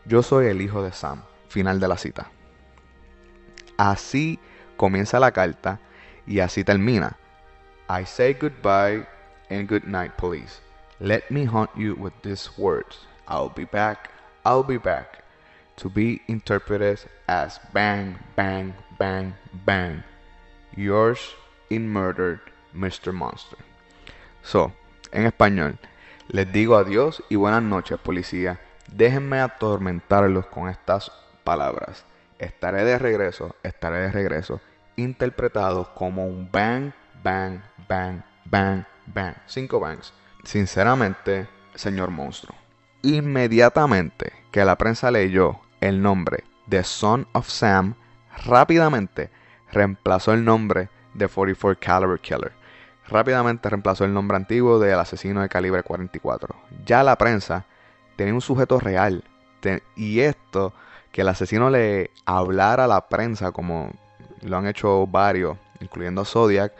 [0.05, 1.23] Yo soy el hijo de Sam.
[1.49, 2.31] Final de la cita.
[3.77, 4.39] Así
[4.77, 5.81] comienza la carta
[6.27, 7.17] y así termina.
[7.89, 9.05] I say goodbye
[9.51, 10.61] and good night, police.
[11.01, 13.01] Let me haunt you with these words.
[13.27, 14.11] I'll be back,
[14.45, 15.25] I'll be back.
[15.79, 19.35] To be interpreted as bang, bang, bang,
[19.67, 20.05] bang.
[20.77, 21.37] Yours
[21.69, 22.41] in murdered,
[22.75, 23.13] Mr.
[23.13, 23.59] Monster.
[24.43, 24.73] So,
[25.13, 25.79] en español,
[26.29, 28.61] les digo adiós y buenas noches, policía.
[28.93, 31.13] Déjenme atormentarlos con estas
[31.45, 32.05] palabras.
[32.39, 34.61] Estaré de regreso, estaré de regreso,
[34.97, 39.35] interpretado como un bang, bang, bang, bang, bang.
[39.47, 40.13] Cinco bangs.
[40.45, 42.57] Sinceramente, señor monstruo.
[43.03, 47.95] Inmediatamente que la prensa leyó el nombre de Son of Sam,
[48.45, 49.31] rápidamente
[49.73, 52.53] reemplazó el nombre de 44 Caliber Killer.
[53.09, 56.55] Rápidamente reemplazó el nombre antiguo del asesino de calibre 44.
[56.85, 57.65] Ya la prensa
[58.17, 59.25] tenía un sujeto real.
[59.97, 60.73] y esto
[61.13, 63.91] que el asesino le hablara a la prensa, como
[64.43, 66.73] lo han hecho varios, incluyendo Zodiac,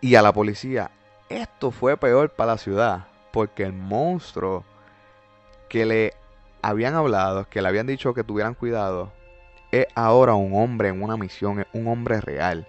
[0.00, 0.90] y a la policía.
[1.28, 4.64] Esto fue peor para la ciudad, porque el monstruo
[5.68, 6.14] que le
[6.62, 9.12] habían hablado, que le habían dicho que tuvieran cuidado,
[9.80, 12.66] es ahora un hombre en una misión, es un hombre real.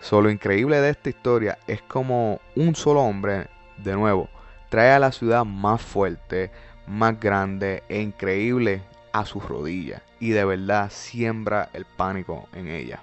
[0.00, 4.28] Solo increíble de esta historia es como un solo hombre, de nuevo,
[4.68, 6.50] trae a la ciudad más fuerte,
[6.86, 13.02] más grande e increíble a sus rodillas y de verdad siembra el pánico en ella.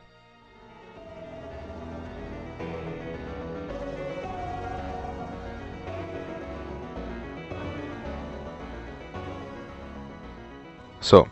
[11.00, 11.28] So,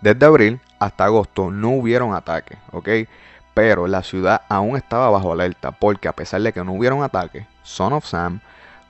[0.00, 2.88] desde abril hasta agosto no hubieron ataques, ¿ok?
[3.54, 7.46] Pero la ciudad aún estaba bajo alerta porque a pesar de que no hubieron ataques,
[7.62, 8.40] Son of Sam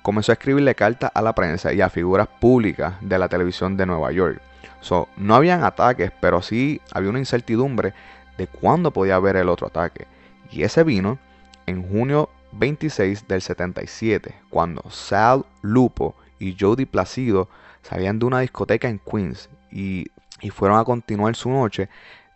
[0.00, 3.84] comenzó a escribirle cartas a la prensa y a figuras públicas de la televisión de
[3.84, 4.40] Nueva York
[4.80, 7.92] So, no habían ataques, pero sí había una incertidumbre
[8.38, 10.06] de cuándo podía haber el otro ataque.
[10.50, 11.18] Y ese vino
[11.66, 17.48] en junio 26 del 77, cuando Sal Lupo y Jody Placido
[17.82, 20.06] salían de una discoteca en Queens y,
[20.40, 21.88] y fueron a continuar su noche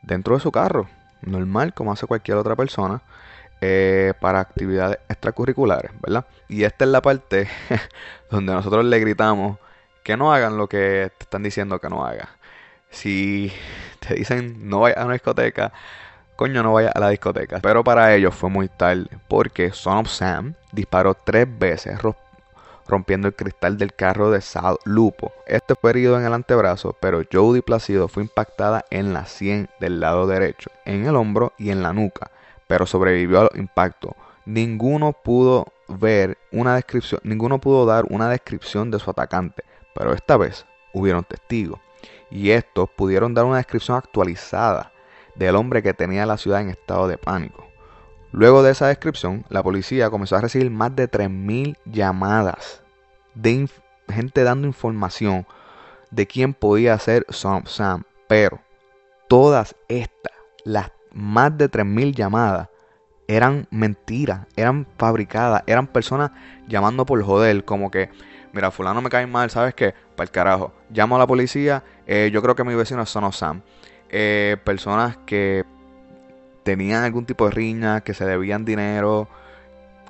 [0.03, 0.89] dentro de su carro,
[1.23, 3.03] normal como hace cualquier otra persona,
[3.61, 6.27] eh, para actividades extracurriculares, ¿verdad?
[6.49, 7.49] Y esta es la parte
[8.31, 9.59] donde nosotros le gritamos
[10.03, 12.29] que no hagan lo que te están diciendo que no hagas.
[12.91, 13.53] Si
[14.01, 15.73] te dicen no vayas a una discoteca,
[16.37, 17.61] coño, no vayas a la discoteca.
[17.61, 21.99] Pero para ellos fue muy tarde, porque Son of Sam disparó tres veces,
[22.87, 25.33] rompiendo el cristal del carro de Sal Lupo.
[25.47, 30.01] Este fue herido en el antebrazo, pero Jody Placido fue impactada en la sien del
[30.01, 32.31] lado derecho, en el hombro y en la nuca,
[32.67, 34.17] pero sobrevivió al impacto.
[34.47, 40.37] Ninguno pudo ver una descripción, ninguno pudo dar una descripción de su atacante, pero esta
[40.37, 41.81] vez hubieron testigos,
[42.31, 44.93] y estos pudieron dar una descripción actualizada
[45.35, 47.64] del hombre que tenía la ciudad en estado de pánico.
[48.37, 52.83] Luego de esa descripción, la policía comenzó a recibir más de 3.000 llamadas
[53.37, 53.69] de
[54.09, 55.47] gente dando información
[56.11, 58.61] de quién podía ser Sam, pero
[59.29, 60.33] todas estas,
[60.65, 62.71] las más de 3.000 llamadas,
[63.29, 66.33] eran mentiras, eran fabricadas, eran personas
[66.67, 68.11] llamando por joder, como que
[68.53, 69.95] mira, fulano me cae mal, ¿sabes qué?
[70.17, 70.73] Para el carajo.
[70.91, 73.63] Llamo a la policía, eh, yo creo que mi vecino es Sono Sam.
[74.11, 75.65] Eh, personas que
[76.65, 79.29] tenían algún tipo de riña, que se debían dinero,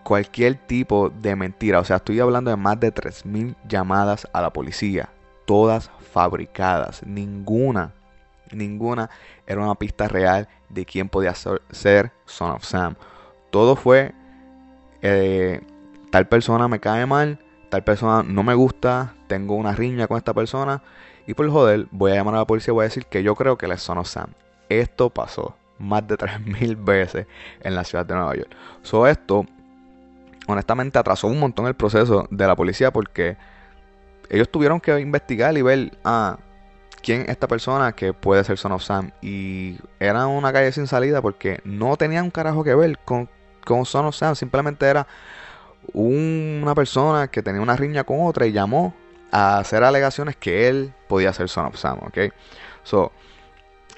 [0.04, 1.80] cualquier tipo de mentira.
[1.80, 5.10] O sea, estoy hablando de más de 3.000 llamadas a la policía,
[5.44, 7.04] todas fabricadas.
[7.04, 7.92] Ninguna,
[8.52, 9.10] ninguna
[9.46, 12.94] era una pista real de quién podía ser Son of Sam.
[13.50, 14.12] Todo fue,
[15.02, 15.60] eh,
[16.10, 17.38] tal persona me cae mal,
[17.68, 20.82] tal persona no me gusta, tengo una riña con esta persona
[21.26, 23.34] Y por joder, voy a llamar a la policía y voy a decir que yo
[23.34, 24.30] creo que él es Son of Sam.
[24.68, 27.26] Esto pasó más de 3.000 veces
[27.60, 28.50] en la ciudad de Nueva York.
[28.82, 29.46] So esto,
[30.46, 33.36] honestamente, atrasó un montón el proceso de la policía porque
[34.30, 36.38] ellos tuvieron que investigar y ver, ah,
[37.02, 39.10] quién es esta persona que puede ser Son of Sam.
[39.20, 43.28] Y era una calle sin salida porque no tenía un carajo que ver con,
[43.64, 44.34] con Son of Sam.
[44.34, 45.06] Simplemente era
[45.92, 48.94] una persona que tenía una riña con otra y llamó
[49.30, 52.32] a hacer alegaciones que él podía ser Son of Sam, ¿ok?
[52.82, 53.12] So,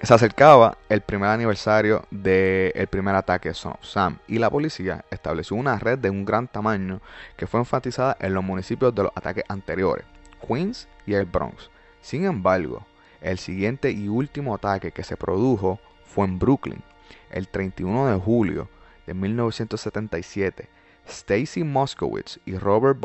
[0.02, 5.78] se acercaba el primer aniversario del primer ataque de Sam y la policía estableció una
[5.78, 7.00] red de un gran tamaño
[7.36, 10.04] que fue enfatizada en los municipios de los ataques anteriores,
[10.46, 11.70] Queens y el Bronx.
[12.02, 12.86] Sin embargo,
[13.22, 16.82] el siguiente y último ataque que se produjo fue en Brooklyn,
[17.30, 18.68] el 31 de julio
[19.06, 20.68] de 1977.
[21.08, 22.98] Stacy Moskowitz y Robert,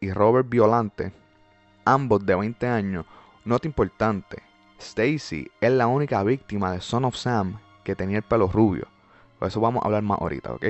[0.00, 1.12] y Robert Violante,
[1.84, 3.04] ambos de 20 años,
[3.44, 4.42] nota importante,
[4.82, 8.86] Stacy es la única víctima de Son of Sam que tenía el pelo rubio.
[9.38, 10.64] Por eso vamos a hablar más ahorita, ¿ok?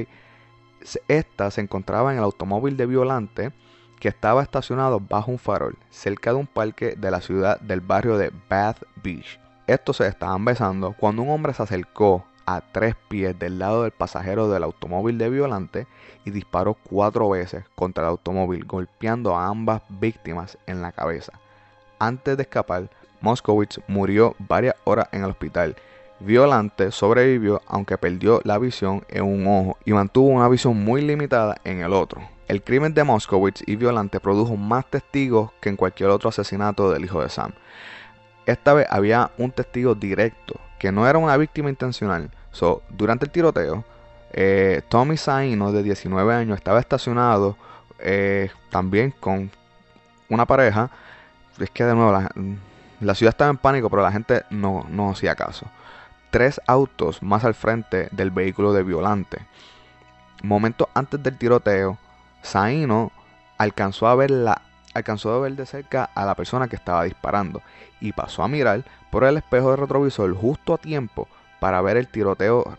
[1.08, 3.52] Esta se encontraba en el automóvil de Violante
[4.00, 8.18] que estaba estacionado bajo un farol cerca de un parque de la ciudad del barrio
[8.18, 9.38] de Bath Beach.
[9.66, 13.92] Estos se estaban besando cuando un hombre se acercó a tres pies del lado del
[13.92, 15.86] pasajero del automóvil de Violante
[16.24, 21.32] y disparó cuatro veces contra el automóvil, golpeando a ambas víctimas en la cabeza.
[22.00, 22.90] Antes de escapar,
[23.22, 25.76] Moskowitz murió varias horas en el hospital.
[26.20, 31.56] Violante sobrevivió aunque perdió la visión en un ojo y mantuvo una visión muy limitada
[31.64, 32.20] en el otro.
[32.48, 37.04] El crimen de Moskowitz y Violante produjo más testigos que en cualquier otro asesinato del
[37.04, 37.52] hijo de Sam.
[38.44, 42.30] Esta vez había un testigo directo, que no era una víctima intencional.
[42.50, 43.84] So, durante el tiroteo,
[44.32, 47.56] eh, Tommy Saino, de 19 años, estaba estacionado
[47.98, 49.50] eh, también con
[50.28, 50.90] una pareja.
[51.58, 52.30] Es que de nuevo, la,
[53.02, 55.66] la ciudad estaba en pánico, pero la gente no, no hacía caso.
[56.30, 59.38] Tres autos más al frente del vehículo de Violante.
[60.42, 61.98] Momentos antes del tiroteo,
[62.42, 63.10] Saino
[63.58, 64.62] alcanzó a ver la
[64.94, 67.62] alcanzó a ver de cerca a la persona que estaba disparando
[67.98, 71.28] y pasó a mirar por el espejo de retrovisor justo a tiempo
[71.60, 72.76] para ver el tiroteo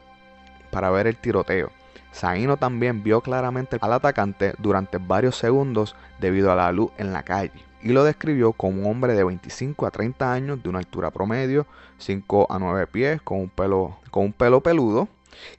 [0.69, 1.71] para ver el tiroteo.
[2.11, 7.23] Saino también vio claramente al atacante durante varios segundos debido a la luz en la
[7.23, 11.11] calle y lo describió como un hombre de 25 a 30 años de una altura
[11.11, 11.67] promedio,
[11.97, 15.09] 5 a 9 pies, con un pelo, con un pelo peludo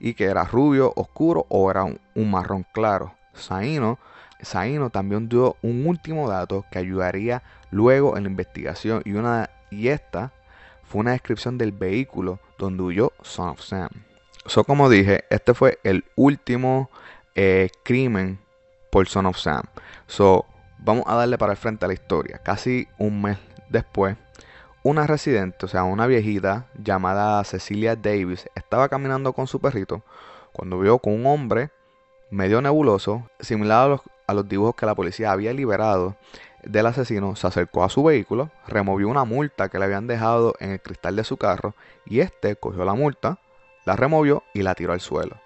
[0.00, 3.14] y que era rubio, oscuro o era un, marrón claro.
[3.34, 3.98] Saino,
[4.40, 9.88] Saino también dio un último dato que ayudaría luego en la investigación y, una, y
[9.88, 10.32] esta
[10.84, 13.90] fue una descripción del vehículo donde huyó Son of Sam.
[14.46, 16.90] So, como dije, este fue el último
[17.34, 18.38] eh, crimen
[18.90, 19.64] por Son of Sam.
[20.06, 20.46] So,
[20.84, 22.38] Vamos a darle para el frente a la historia.
[22.44, 23.38] Casi un mes
[23.70, 24.16] después,
[24.82, 30.02] una residente, o sea, una viejita llamada Cecilia Davis, estaba caminando con su perrito
[30.52, 31.70] cuando vio con un hombre
[32.30, 36.16] medio nebuloso, similar a los, dibujos que la policía había liberado
[36.62, 40.72] del asesino, se acercó a su vehículo, removió una multa que le habían dejado en
[40.72, 43.38] el cristal de su carro y este cogió la multa,
[43.86, 45.36] la removió y la tiró al suelo.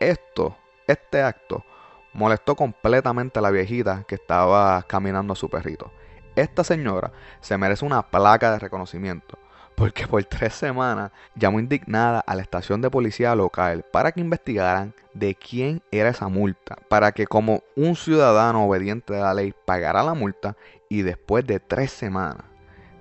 [0.00, 0.56] Esto,
[0.86, 1.64] este acto,
[2.16, 5.92] molestó completamente a la viejita que estaba caminando a su perrito.
[6.34, 9.38] Esta señora se merece una placa de reconocimiento
[9.76, 14.94] porque por tres semanas llamó indignada a la estación de policía local para que investigaran
[15.12, 20.02] de quién era esa multa, para que como un ciudadano obediente de la ley pagara
[20.02, 20.56] la multa
[20.88, 22.46] y después de tres semanas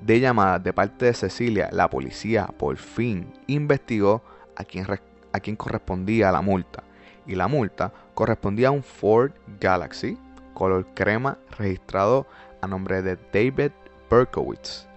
[0.01, 4.21] de llamadas de parte de Cecilia, la policía por fin investigó
[4.57, 4.85] a quién,
[5.31, 6.83] a quién correspondía la multa
[7.25, 10.17] y la multa correspondía a un Ford Galaxy
[10.53, 12.25] color crema registrado
[12.61, 13.71] a nombre de David
[14.09, 14.87] Berkowitz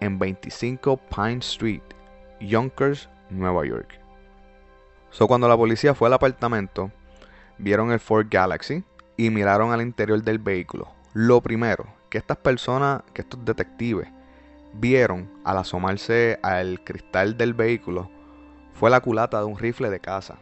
[0.00, 1.82] en 25 Pine Street,
[2.40, 3.98] Yonkers, Nueva York.
[5.10, 6.90] So, cuando la policía fue al apartamento,
[7.58, 8.84] vieron el Ford Galaxy
[9.16, 10.88] y miraron al interior del vehículo.
[11.12, 14.08] Lo primero que estas personas, que estos detectives,
[14.72, 18.08] vieron al asomarse al cristal del vehículo
[18.72, 20.38] fue la culata de un rifle de caza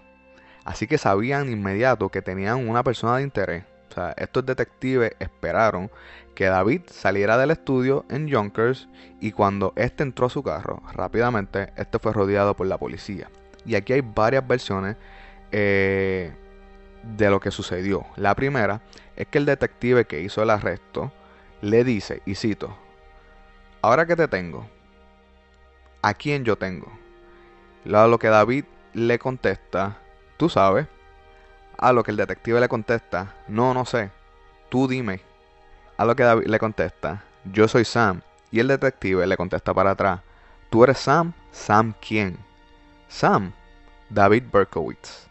[0.69, 3.64] Así que sabían inmediato que tenían una persona de interés.
[3.89, 5.91] O sea, estos detectives esperaron
[6.35, 8.87] que David saliera del estudio en Yonkers
[9.19, 13.31] y cuando este entró a su carro, rápidamente este fue rodeado por la policía.
[13.64, 14.97] Y aquí hay varias versiones
[15.53, 16.33] eh,
[17.16, 18.05] de lo que sucedió.
[18.16, 18.83] La primera
[19.16, 21.11] es que el detective que hizo el arresto
[21.62, 22.77] le dice, y cito,
[23.81, 24.69] ahora que te tengo,
[26.03, 26.93] ¿a quién yo tengo?
[27.87, 29.97] Lo que David le contesta
[30.39, 30.86] Tú sabes.
[31.76, 34.11] A lo que el detective le contesta, no, no sé.
[34.68, 35.20] Tú dime.
[35.97, 38.20] A lo que David le contesta, yo soy Sam
[38.53, 40.20] Y el detective le contesta para atrás,
[40.70, 41.32] ¿tú eres Sam?
[41.51, 42.39] ¿Sam quién?
[43.09, 43.53] Sam,
[44.11, 45.26] David Berkowitz.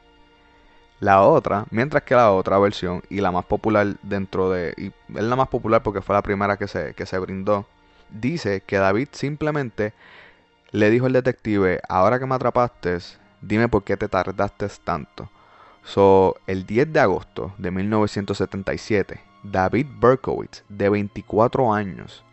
[0.99, 4.73] La otra, mientras que la otra versión y la más popular dentro de...
[4.77, 4.87] Y
[5.17, 7.65] es la más popular porque fue la primera que se, que se brindó.
[8.09, 9.93] Dice que David simplemente
[10.71, 12.97] le dijo al detective, ahora que me atrapaste,
[13.41, 15.29] dime por qué te tardaste tanto.
[15.83, 22.23] So, el 10 de agosto de 1977, David Berkowitz, de 24 años,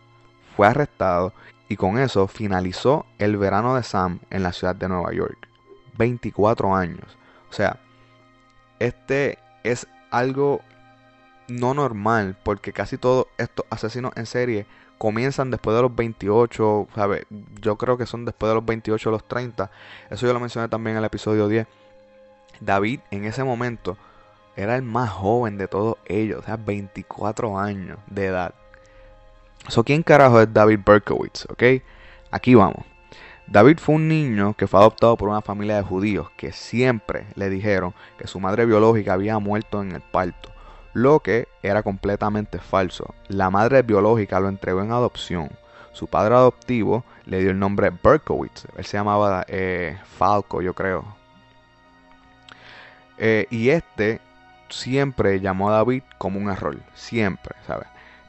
[0.57, 1.33] fue arrestado
[1.69, 5.49] y con eso finalizó el verano de Sam en la ciudad de Nueva York.
[5.97, 7.17] 24 años.
[7.51, 7.79] O sea,
[8.79, 10.61] este es algo
[11.49, 14.67] no normal porque casi todos estos asesinos en serie
[14.99, 17.27] comienzan después de los 28, ¿sabe?
[17.61, 19.71] Yo creo que son después de los 28 o los 30.
[20.11, 21.67] Eso yo lo mencioné también en el episodio 10.
[22.61, 23.97] David en ese momento
[24.57, 28.55] era el más joven de todos ellos, o sea, 24 años de edad.
[29.69, 31.47] So, ¿quién carajo es David Berkowitz?
[31.51, 31.63] ¿Ok?
[32.31, 32.85] Aquí vamos.
[33.47, 37.51] David fue un niño que fue adoptado por una familia de judíos que siempre le
[37.51, 40.51] dijeron que su madre biológica había muerto en el parto,
[40.95, 43.15] lo que era completamente falso.
[43.29, 45.51] La madre biológica lo entregó en adopción.
[45.93, 48.67] Su padre adoptivo le dio el nombre Berkowitz.
[48.77, 51.05] Él se llamaba eh, Falco, yo creo.
[53.19, 54.21] Eh, y este
[54.71, 56.79] siempre llamó a David como un error.
[56.95, 57.87] Siempre, ¿sabes?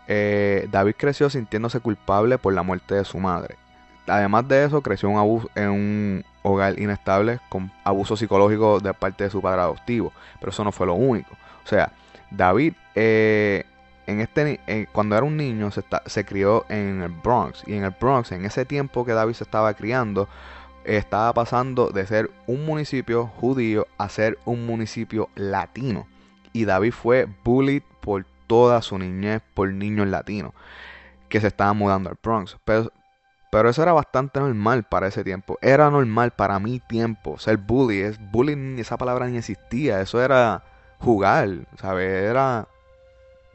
[0.08, 3.58] Eh, David creció sintiéndose culpable por la muerte de su madre
[4.08, 9.30] Además de eso, creció un en un hogar inestable con abuso psicológico de parte de
[9.32, 10.14] su padre adoptivo.
[10.40, 11.32] Pero eso no fue lo único.
[11.64, 11.92] O sea,
[12.32, 13.66] David, eh,
[14.08, 17.64] en este, eh, cuando era un niño, se, crió en el Bronx.
[17.66, 20.30] Y en el Bronx, en ese tiempo que David se estaba criando,
[20.84, 26.08] estaba pasando de ser un municipio judío a ser un municipio latino.
[26.54, 30.54] Y David fue bullied por toda su niñez por niños latinos
[31.30, 32.58] que se estaban mudando al Bronx.
[32.64, 32.92] Pero,
[33.52, 35.58] pero eso era bastante normal para ese tiempo.
[35.62, 38.02] Era normal para mi tiempo ser bully.
[38.02, 40.02] Es, bullying, esa palabra ni existía.
[40.02, 40.64] Eso era
[41.06, 41.50] jugar,
[41.80, 42.24] ¿sabes?
[42.24, 42.68] Era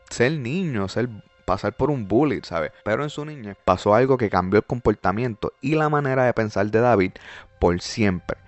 [0.09, 1.09] ser niño, ser,
[1.45, 2.71] pasar por un bully, ¿sabes?
[2.85, 6.71] Pero en su niñez pasó algo que cambió el comportamiento y la manera de pensar
[6.71, 7.13] de David
[7.59, 8.39] por siempre.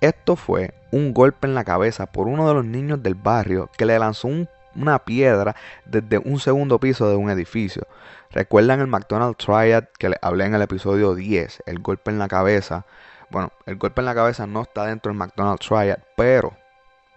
[0.00, 3.86] Esto fue un golpe en la cabeza por uno de los niños del barrio que
[3.86, 4.28] le lanzó
[4.74, 7.86] una piedra desde un segundo piso de un edificio.
[8.30, 11.62] ¿Recuerdan el McDonald's Triad que les hablé en el episodio 10?
[11.66, 12.84] El golpe en la cabeza.
[13.30, 16.52] Bueno, el golpe en la cabeza no está dentro del McDonald's Triad, pero,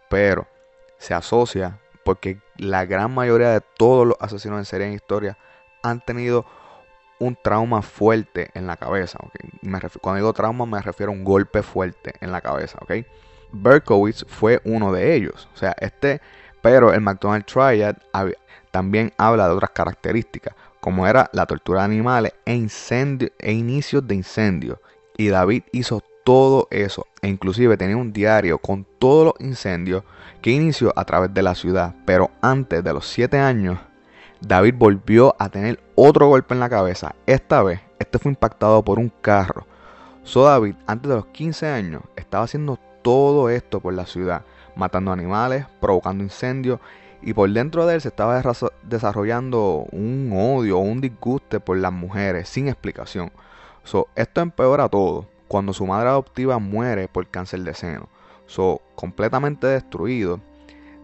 [0.09, 0.47] pero,
[1.01, 5.37] se asocia porque la gran mayoría de todos los asesinos en serie en historia
[5.83, 6.45] han tenido
[7.19, 9.19] un trauma fuerte en la cabeza.
[9.99, 12.79] cuando digo trauma me refiero a un golpe fuerte en la cabeza.
[13.51, 15.49] Berkowitz fue uno de ellos.
[15.53, 16.21] O sea, este,
[16.61, 17.97] pero el McDonald's Triad
[18.71, 24.05] también habla de otras características como era la tortura de animales e, incendio, e inicios
[24.05, 24.81] de incendio.
[25.15, 30.03] Y David hizo todo eso e inclusive tenía un diario con todos los incendios
[30.41, 31.95] que inició a través de la ciudad.
[32.05, 33.79] Pero antes de los 7 años,
[34.41, 37.15] David volvió a tener otro golpe en la cabeza.
[37.25, 39.65] Esta vez, este fue impactado por un carro.
[40.23, 44.43] So David, antes de los 15 años, estaba haciendo todo esto por la ciudad,
[44.75, 46.79] matando animales, provocando incendios
[47.23, 48.41] y por dentro de él se estaba
[48.83, 53.31] desarrollando un odio o un disguste por las mujeres sin explicación.
[53.83, 58.07] So, esto empeora todo cuando su madre adoptiva muere por cáncer de seno.
[58.45, 60.39] So, completamente destruido,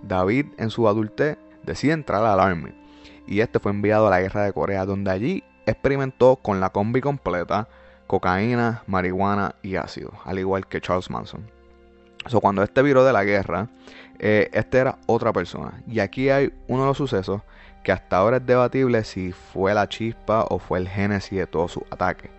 [0.03, 2.71] David en su adultez decide entrar al Army
[3.27, 7.01] y este fue enviado a la guerra de Corea donde allí experimentó con la combi
[7.01, 7.67] completa,
[8.07, 11.51] cocaína, marihuana y ácido, al igual que Charles Manson.
[12.27, 13.67] So, cuando este viró de la guerra,
[14.17, 15.83] eh, este era otra persona.
[15.89, 17.41] Y aquí hay uno de los sucesos
[17.83, 21.67] que hasta ahora es debatible si fue la chispa o fue el génesis de todo
[21.67, 22.36] su ataque.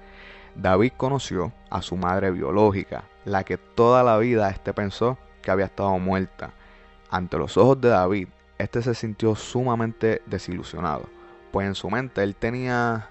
[0.58, 5.66] David conoció a su madre biológica, la que toda la vida este pensó que había
[5.66, 6.50] estado muerta.
[7.10, 8.28] Ante los ojos de David,
[8.58, 11.08] este se sintió sumamente desilusionado,
[11.52, 13.08] pues en su mente él tenía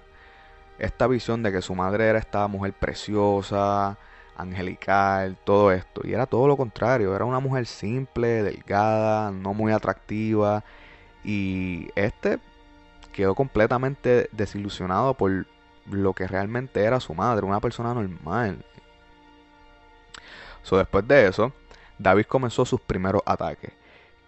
[0.78, 3.96] esta visión de que su madre era esta mujer preciosa,
[4.36, 6.02] angelical, todo esto.
[6.04, 10.64] Y era todo lo contrario, era una mujer simple, delgada, no muy atractiva.
[11.24, 12.38] Y este
[13.10, 15.46] quedó completamente desilusionado por
[15.90, 18.64] lo que realmente era su madre, una persona normal.
[20.62, 21.52] So, después de eso,
[21.98, 23.72] David comenzó sus primeros ataques,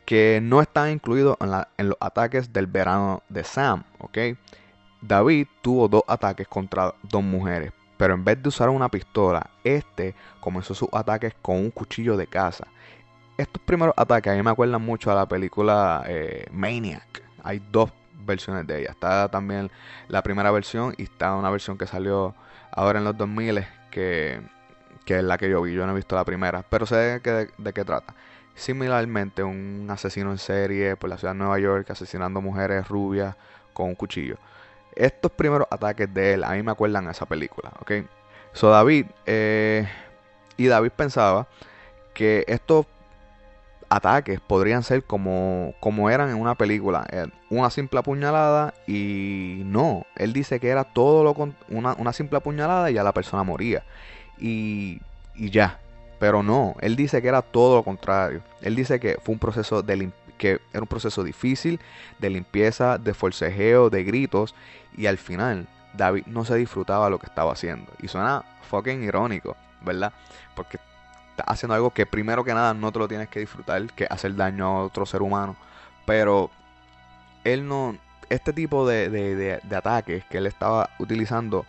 [0.05, 1.37] que no están incluidos
[1.77, 4.19] en, los ataques del verano de Sam, ¿ok?
[5.03, 10.15] David tuvo dos ataques contra dos mujeres, pero en vez de usar una pistola, este
[10.41, 12.67] comenzó sus ataques con un cuchillo de caza.
[13.37, 17.23] Estos primeros ataques a mí me acuerdan mucho a la película eh, Maniac.
[17.43, 17.91] Hay dos,
[18.25, 18.91] versiones de ella.
[18.91, 19.71] Está también
[20.09, 22.35] la primera versión y está una versión que salió
[22.73, 24.41] ahora en los 2000 que,
[25.05, 25.75] que es la que yo vi.
[25.75, 28.15] Yo no he visto la primera, pero sé de, qué- de qué trata.
[28.55, 33.37] Similarmente, un asesino en serie por la ciudad de Nueva York asesinando mujeres rubias
[33.73, 34.37] con un cuchillo.
[34.95, 37.93] Estos primeros ataques de él a mí me acuerdan a esa película, ¿ok?
[38.53, 39.89] So David, eh,
[40.57, 41.47] y David pensaba
[42.15, 42.87] que estos
[43.91, 50.07] ataques podrían ser como, como eran en una película, eh, una simple apuñalada y no,
[50.17, 53.43] él dice que era todo lo con una, una simple apuñalada y ya la persona
[53.43, 53.83] moría.
[54.39, 55.01] Y,
[55.35, 55.81] y ya,
[56.19, 59.83] pero no, él dice que era todo lo contrario, él dice que fue un proceso
[59.83, 61.81] de lim- que era un proceso difícil
[62.19, 64.55] de limpieza, de forcejeo, de gritos.
[64.97, 67.93] Y al final David no se disfrutaba lo que estaba haciendo.
[68.01, 70.13] Y suena fucking irónico, ¿verdad?
[70.57, 70.79] Porque
[71.31, 74.35] estás haciendo algo que primero que nada no te lo tienes que disfrutar, que hacer
[74.37, 75.57] daño a otro ser humano.
[76.07, 76.51] Pero
[77.45, 77.97] él no,
[78.29, 81.65] este tipo de, de- de- ataques que él estaba utilizando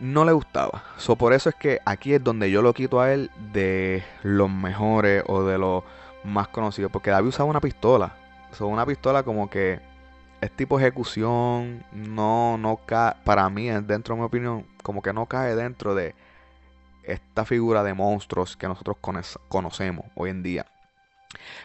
[0.00, 0.82] no le gustaba.
[0.96, 4.50] So, por eso es que aquí es donde yo lo quito a él de los
[4.50, 5.84] mejores o de los
[6.24, 6.90] más conocidos.
[6.90, 8.12] Porque David usaba una pistola.
[8.52, 9.80] So, una pistola como que
[10.40, 11.84] es tipo ejecución.
[11.92, 13.14] No, no cae.
[13.24, 16.14] Para mí, dentro de mi opinión, como que no cae dentro de
[17.06, 20.66] esta figura de monstruos que nosotros cono- conocemos hoy en día.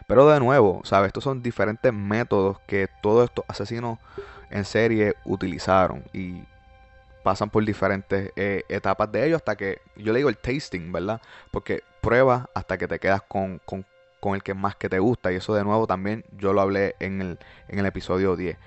[0.08, 1.08] Pero de nuevo, ¿sabes?
[1.08, 4.00] Estos son diferentes métodos que todos estos asesinos
[4.50, 6.44] en serie utilizaron y
[7.24, 11.22] pasan por diferentes eh, etapas de ellos hasta que, yo le digo el tasting, ¿verdad?
[11.52, 13.86] Porque pruebas hasta que te quedas con, con-
[14.20, 16.96] con el que más que te gusta y eso de nuevo también yo lo hablé
[17.00, 18.58] en el, en el episodio 10.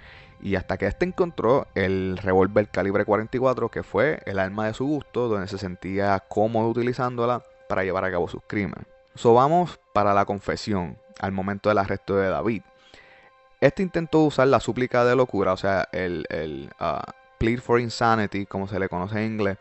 [0.43, 4.85] Y hasta que este encontró el revólver calibre 44, que fue el arma de su
[4.85, 8.85] gusto, donde se sentía cómodo utilizándola para llevar a cabo sus crímenes.
[9.15, 12.63] So vamos para la confesión al momento del arresto de David.
[13.61, 18.45] Este intentó usar la súplica de locura, o sea, el, el ah, plead for insanity,
[18.45, 19.59] como se le conoce en inglés,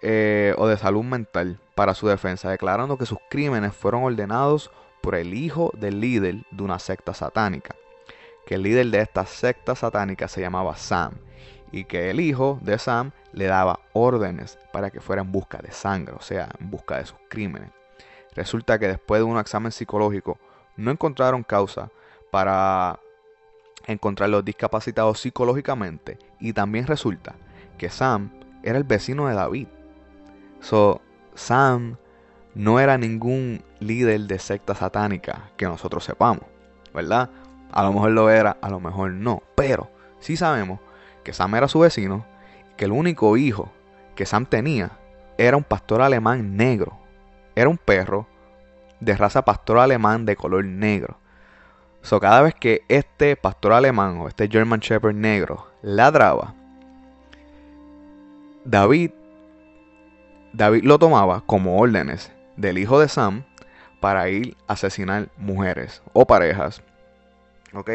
[0.00, 4.70] eh, o de salud mental para su defensa, declarando que sus crímenes fueron ordenados
[5.00, 7.74] por el hijo del líder de una secta satánica
[8.50, 11.12] que el líder de esta secta satánica se llamaba Sam
[11.70, 15.70] y que el hijo de Sam le daba órdenes para que fuera en busca de
[15.70, 17.70] sangre, o sea, en busca de sus crímenes.
[18.34, 20.36] Resulta que después de un examen psicológico
[20.76, 21.92] no encontraron causa
[22.32, 22.98] para
[23.86, 27.36] encontrarlos discapacitados psicológicamente y también resulta
[27.78, 28.32] que Sam
[28.64, 29.68] era el vecino de David.
[30.58, 31.00] So,
[31.36, 31.98] Sam
[32.56, 36.46] no era ningún líder de secta satánica que nosotros sepamos,
[36.92, 37.30] ¿verdad?
[37.72, 39.42] A lo mejor lo era, a lo mejor no.
[39.54, 40.80] Pero sí sabemos
[41.24, 42.24] que Sam era su vecino,
[42.76, 43.70] que el único hijo
[44.14, 44.90] que Sam tenía
[45.38, 46.98] era un pastor alemán negro.
[47.54, 48.26] Era un perro
[49.00, 51.18] de raza pastor alemán de color negro.
[52.02, 56.54] So, cada vez que este pastor alemán o este German Shepherd negro ladraba,
[58.64, 59.10] David,
[60.52, 63.44] David lo tomaba como órdenes del hijo de Sam
[64.00, 66.82] para ir a asesinar mujeres o parejas
[67.72, 67.90] Ok,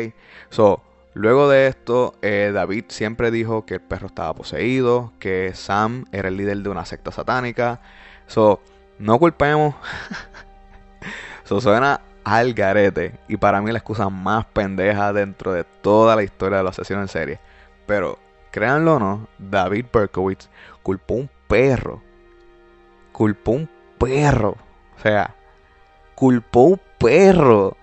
[0.50, 0.82] so,
[1.14, 6.30] luego de esto, eh, David siempre dijo que el perro estaba poseído, que Sam era
[6.30, 7.82] el líder de una secta satánica.
[8.28, 8.62] So,
[9.00, 9.76] no culpemos.
[11.44, 13.20] so, suena al garete.
[13.28, 17.02] Y para mí la excusa más pendeja dentro de toda la historia de la asesinos
[17.02, 17.40] en serie.
[17.86, 18.18] Pero,
[18.52, 20.50] créanlo o no, David Berkowitz
[20.84, 22.02] culpó un perro.
[23.12, 24.56] Culpó un perro.
[24.98, 25.36] O sea,
[26.16, 27.76] culpó un perro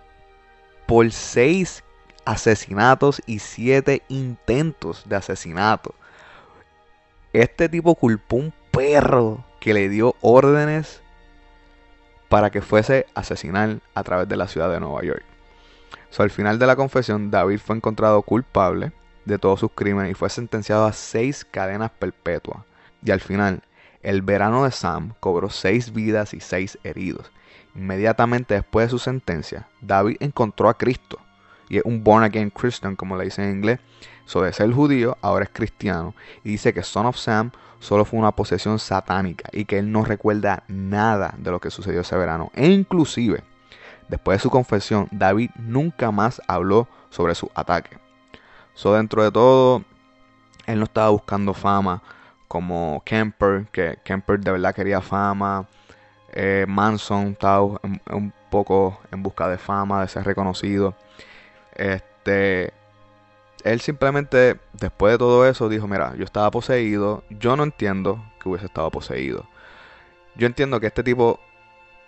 [0.87, 1.83] por seis
[2.25, 5.95] asesinatos y siete intentos de asesinato.
[7.33, 11.01] Este tipo culpó un perro que le dio órdenes
[12.29, 15.25] para que fuese asesinar a través de la ciudad de Nueva York.
[16.11, 18.93] So, al final de la confesión, David fue encontrado culpable
[19.25, 22.61] de todos sus crímenes y fue sentenciado a seis cadenas perpetuas.
[23.05, 23.63] Y al final,
[24.03, 27.31] el verano de Sam cobró seis vidas y seis heridos.
[27.75, 31.19] Inmediatamente después de su sentencia, David encontró a Cristo.
[31.69, 33.81] Y es un born again Christian, como le dicen en inglés.
[34.27, 36.15] So de ser judío, ahora es cristiano.
[36.45, 37.51] Y dice que Son of Sam
[37.81, 39.49] solo fue una posesión satánica.
[39.53, 42.51] Y que él no recuerda nada de lo que sucedió ese verano.
[42.55, 43.43] E inclusive,
[44.09, 47.97] después de su confesión, David nunca más habló sobre su ataque.
[48.75, 49.85] So dentro de todo,
[50.67, 52.03] él no estaba buscando fama
[52.49, 55.67] como Kemper, que Kemper de verdad quería fama.
[56.33, 60.95] Eh, Manson estaba un, poco en busca de fama, de ser reconocido.
[61.75, 62.73] Este,
[63.65, 68.49] él simplemente, después de todo eso, dijo, mira, yo estaba poseído, yo no entiendo que
[68.49, 69.47] hubiese estado poseído.
[70.35, 71.39] Yo entiendo que este tipo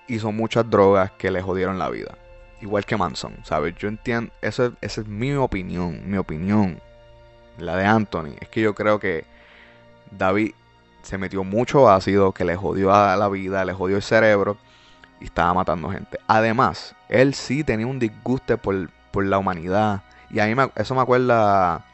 [0.09, 2.17] hizo muchas drogas que le jodieron la vida.
[2.61, 3.75] igual que Manson, ¿sabes?
[3.77, 6.81] Yo entiendo, esa es mi opinión, mi opinión,
[7.59, 9.25] la de Anthony, es que yo creo que
[10.11, 10.53] David
[11.05, 14.57] se metió mucho ácido que le jodió a la vida, le jodió el cerebro
[15.21, 16.19] y estaba matando gente.
[16.27, 20.03] Además, él sí tenía un disguste por, por la humanidad.
[20.31, 21.85] Y a mí me, eso me acuerda,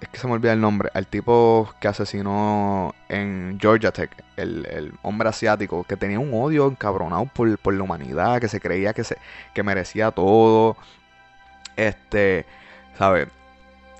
[0.00, 4.66] es que se me olvida el nombre, al tipo que asesinó en Georgia Tech, el,
[4.66, 8.94] el hombre asiático, que tenía un odio encabronado por, por la humanidad, que se creía
[8.94, 9.18] que, se,
[9.54, 10.76] que merecía todo.
[11.76, 12.46] Este,
[12.98, 13.28] ¿sabes?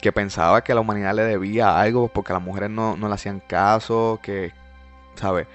[0.00, 3.40] Que pensaba que la humanidad le debía algo porque las mujeres no, no le hacían
[3.40, 4.52] caso, que,
[5.14, 5.46] ¿sabes?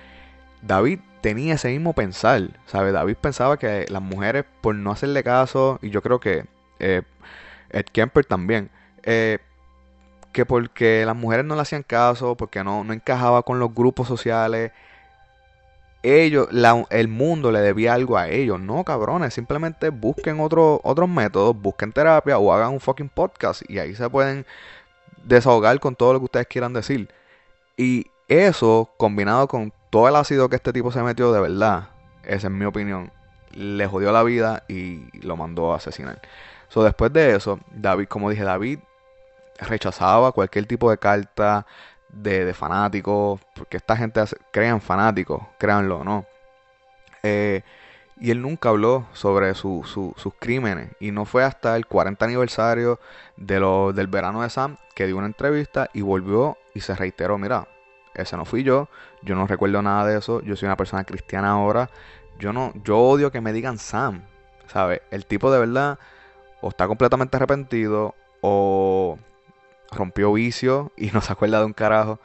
[0.62, 2.94] David tenía ese mismo pensar, ¿sabes?
[2.94, 6.46] David pensaba que las mujeres, por no hacerle caso, y yo creo que
[6.80, 7.02] eh,
[7.72, 8.70] Ed Kemper también,
[9.04, 9.40] eh,
[10.32, 14.08] que porque las mujeres no le hacían caso, porque no, no encajaba con los grupos
[14.08, 14.72] sociales,
[16.06, 16.48] ellos,
[16.90, 18.60] el mundo le debía algo a ellos.
[18.60, 23.80] No, cabrones, simplemente busquen otro, otros métodos, busquen terapia o hagan un fucking podcast y
[23.80, 24.46] ahí se pueden
[25.24, 27.10] desahogar con todo lo que ustedes quieran decir.
[27.78, 31.90] Y eso, combinado con todo el ácido que este tipo se metió, de verdad,
[32.24, 33.12] esa es mi opinión,
[33.54, 36.22] le jodió la vida y lo mandó a asesinar.
[36.70, 38.80] So, después de eso, David, como dije, David
[39.60, 41.66] rechazaba cualquier tipo de carta,
[42.16, 46.26] de, fanáticos, porque esta gente crean fanáticos, créanlo, ¿no?
[47.24, 47.62] Eh,
[48.20, 50.92] y él nunca habló sobre sus crímenes.
[51.00, 53.00] Y no fue hasta el 40 aniversario
[53.36, 57.38] de lo, del verano de Sam que dio una entrevista y volvió y se reiteró,
[57.38, 57.68] mira,
[58.14, 58.88] ese no fui yo,
[59.22, 61.90] yo no recuerdo nada de eso, yo soy una persona cristiana ahora,
[62.40, 64.22] yo no, yo odio que me digan Sam,
[64.68, 65.02] ¿sabes?
[65.12, 66.00] El tipo de verdad
[66.62, 69.20] o está completamente arrepentido o
[69.96, 72.20] rompió vicio y no se acuerda de un carajo.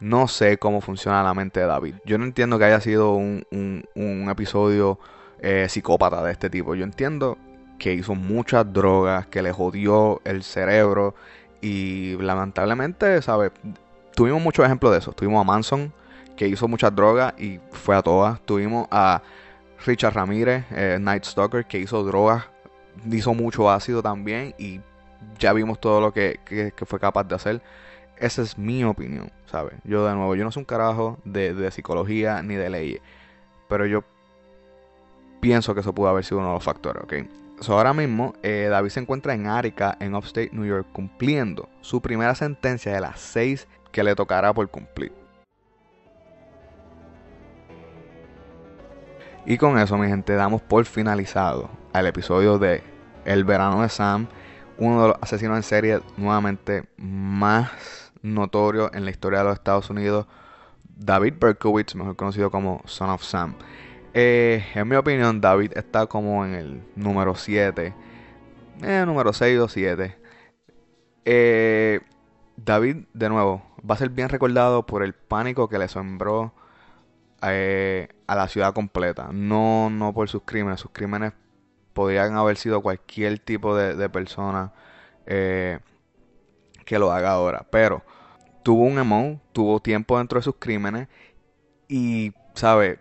[0.00, 1.96] No sé cómo funciona la mente de David.
[2.04, 4.98] Yo no entiendo que haya sido un, un, episodio
[5.40, 6.74] eh, psicópata de este tipo.
[6.74, 7.36] Yo entiendo
[7.78, 11.14] que hizo muchas drogas, que le jodió el cerebro
[11.60, 13.52] y lamentablemente, ¿sabes?
[14.14, 15.12] Tuvimos muchos ejemplos de eso.
[15.12, 15.92] Tuvimos a Manson,
[16.36, 18.40] que hizo muchas drogas y fue a todas.
[18.40, 19.22] Tuvimos a
[19.84, 22.44] Richard Ramírez, eh, Night Stalker, que hizo drogas,
[23.10, 24.80] hizo mucho ácido también y
[25.38, 26.38] ya vimos todo lo que,
[26.86, 27.62] fue capaz de hacer.
[28.16, 29.74] Esa es mi opinión, ¿sabes?
[29.84, 33.00] Yo de nuevo, yo no soy un carajo de, psicología ni de leyes,
[33.68, 34.04] pero yo
[35.40, 37.14] pienso que eso pudo haber sido uno de los factores, ¿ok?
[37.60, 42.00] So, ahora mismo, eh, David se encuentra en Arica, en Upstate New York, cumpliendo su
[42.00, 45.12] primera sentencia de las seis que le tocará por cumplir.
[49.46, 52.82] Y con eso, mi gente, damos por finalizado al episodio de
[53.24, 54.28] El verano de Sam
[54.80, 57.70] uno de los asesinos en serie nuevamente más
[58.22, 60.26] notorio en la historia de los Estados Unidos,
[60.96, 63.54] David Berkowitz, mejor conocido como Son of Sam.
[64.12, 67.94] Eh, en mi opinión, David está como en el número 7,
[68.82, 70.16] eh, número 6 o 7.
[71.24, 72.00] Eh,
[72.56, 76.52] David, de nuevo, va a ser bien recordado por el pánico que le sembró
[77.42, 79.28] eh, a la ciudad completa.
[79.32, 80.80] No, no por sus crímenes.
[80.80, 81.32] Sus crímenes
[81.92, 84.72] podrían haber sido cualquier tipo de, persona
[85.26, 85.78] eh,
[86.84, 87.66] que lo haga ahora.
[87.70, 88.02] Pero
[88.62, 91.08] tuvo un emo, tuvo tiempo dentro de sus crímenes
[91.88, 92.98] y, ¿sabe?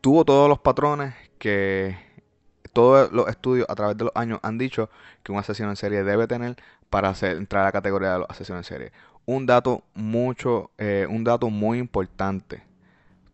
[0.00, 1.96] Tuvo todos los patrones que
[2.72, 4.90] todos los estudios a través de los años han dicho
[5.22, 6.56] que un asesino en serie debe tener
[6.88, 8.92] para hacer, entrar a la categoría de los asesinos en serie.
[9.26, 12.62] Un dato mucho, eh, un dato muy importante.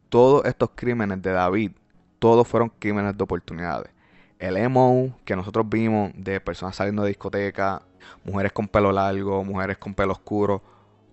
[0.09, 1.73] Todos estos crímenes de David,
[2.19, 3.96] todos fueron crímenes de oportunidades
[4.39, 7.83] el emo que nosotros vimos de personas saliendo de discoteca,
[8.25, 10.63] mujeres con pelo largo, mujeres con pelo oscuro,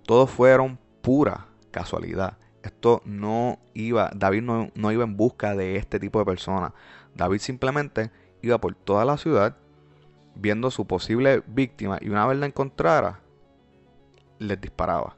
[0.06, 2.38] todos fueron pura casualidad.
[2.64, 6.72] Esto no iba, David no, no iba en busca de este tipo de personas.
[7.16, 8.12] David simplemente
[8.42, 9.56] iba por toda la ciudad
[10.36, 13.20] viendo su posible víctima y una vez la encontrara,
[14.40, 15.16] les disparaba.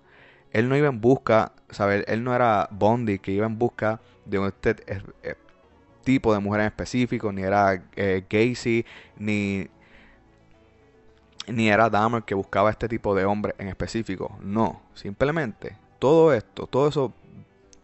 [0.52, 2.04] Él no iba en busca, ¿sabes?
[2.08, 4.76] Él no era Bondi que iba en busca de este,
[6.06, 8.86] tipo de mujer en específico, ni era eh, Gacy,
[9.18, 9.68] ni,
[11.48, 14.38] ni era Dahmer que buscaba este tipo de hombre en específico.
[14.42, 17.14] No, simplemente todo esto, todo eso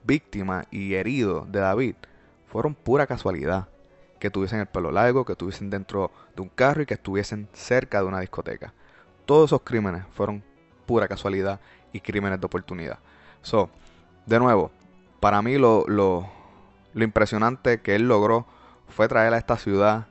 [0.04, 1.96] víctimas y heridos de David
[2.48, 3.68] fueron pura casualidad.
[4.20, 8.02] Que tuviesen el pelo largo, que estuviesen dentro de un carro y que estuviesen cerca
[8.02, 8.72] de una discoteca.
[9.26, 10.44] Todos esos crímenes fueron
[10.86, 11.60] pura casualidad
[11.92, 13.00] y crímenes de oportunidad.
[13.42, 13.72] So,
[14.28, 14.70] de nuevo,
[15.20, 16.30] para mí lo, lo,
[16.94, 18.46] lo impresionante que él logró
[18.88, 20.08] fue traer a esta ciudad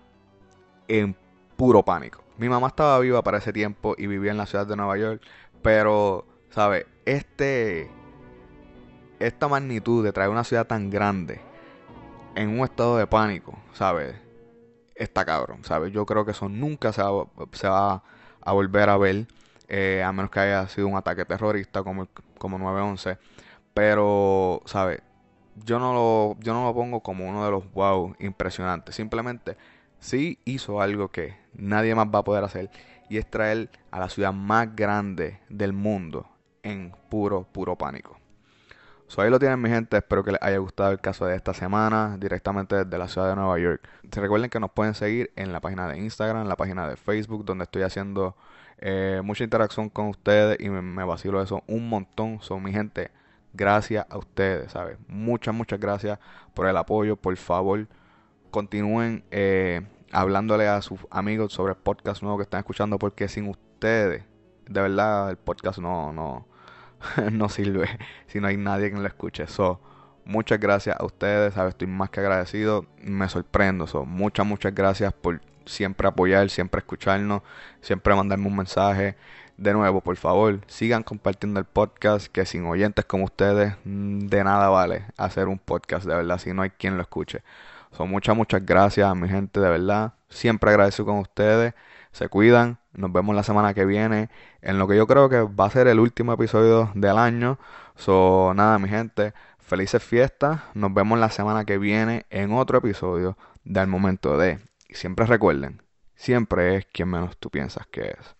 [0.88, 1.16] en
[1.56, 2.22] puro pánico.
[2.38, 5.22] Mi mamá estaba viva para ese tiempo y vivía en la ciudad de Nueva York,
[5.62, 6.86] pero, ¿sabes?
[7.04, 7.90] Este,
[9.18, 11.40] esta magnitud de traer una ciudad tan grande
[12.34, 14.30] en un estado de pánico, ¿sabes?
[15.00, 15.92] está cabrón, ¿sabes?
[15.92, 18.02] Yo creo que eso nunca se va,
[18.42, 19.26] a volver a ver,
[19.68, 22.06] eh, a menos que haya sido un ataque terrorista como,
[22.38, 23.18] como 9-11.
[23.72, 25.00] Pero, ¿sabes?
[25.64, 28.94] Yo no, lo, yo no lo pongo como uno de los wow impresionantes.
[28.94, 29.56] Simplemente
[29.98, 32.70] sí hizo algo que nadie más va a poder hacer.
[33.08, 36.28] Y es traer a la ciudad más grande del mundo
[36.62, 38.20] en puro, puro pánico.
[39.10, 41.52] So, ahí lo tienen mi gente, espero que les haya gustado el caso de esta
[41.52, 43.82] semana directamente desde la ciudad de Nueva York.
[44.08, 46.96] Se recuerden que nos pueden seguir en la página de Instagram, en la página de
[46.96, 48.36] Facebook, donde estoy haciendo
[48.78, 52.40] eh, mucha interacción con ustedes y me, vacilo eso un montón.
[52.40, 53.10] Son mi gente,
[53.52, 54.98] gracias a ustedes, ¿sabes?
[55.08, 56.18] Muchas, muchas gracias
[56.54, 57.16] por el apoyo.
[57.16, 57.86] Por favor,
[58.50, 59.82] continúen eh,
[60.12, 64.24] hablándole a sus amigos sobre el podcast nuevo que están escuchando, porque sin ustedes,
[64.68, 66.46] de verdad, el podcast no, no,
[67.32, 67.88] no sirve
[68.26, 69.46] si no hay nadie que lo escuche.
[69.46, 69.80] So,
[70.24, 71.74] muchas gracias a ustedes, ¿sabes?
[71.74, 73.86] Estoy más que agradecido, me sorprendo.
[73.86, 77.42] So, muchas, muchas gracias por siempre apoyar, siempre escucharnos,
[77.80, 79.16] siempre mandarme un mensaje.
[79.60, 84.42] De nuevo, por favor, sigan compartiendo el podcast, que sin oyentes como ustedes, mm, de
[84.42, 87.42] nada vale hacer un podcast, de verdad, si no hay quien lo escuche.
[87.92, 90.14] Son muchas, muchas gracias a mi gente, de verdad.
[90.30, 91.74] Siempre agradezco con ustedes.
[92.12, 92.78] Se cuidan.
[92.94, 94.30] Nos vemos la semana que viene
[94.62, 97.58] en lo que yo creo que va a ser el último episodio del año.
[97.96, 99.34] So, nada, mi gente.
[99.58, 100.62] Felices fiestas.
[100.72, 104.58] Nos vemos la semana que viene en otro episodio del momento de.
[104.88, 105.82] Y siempre recuerden,
[106.14, 108.39] siempre es quien menos tú piensas que es.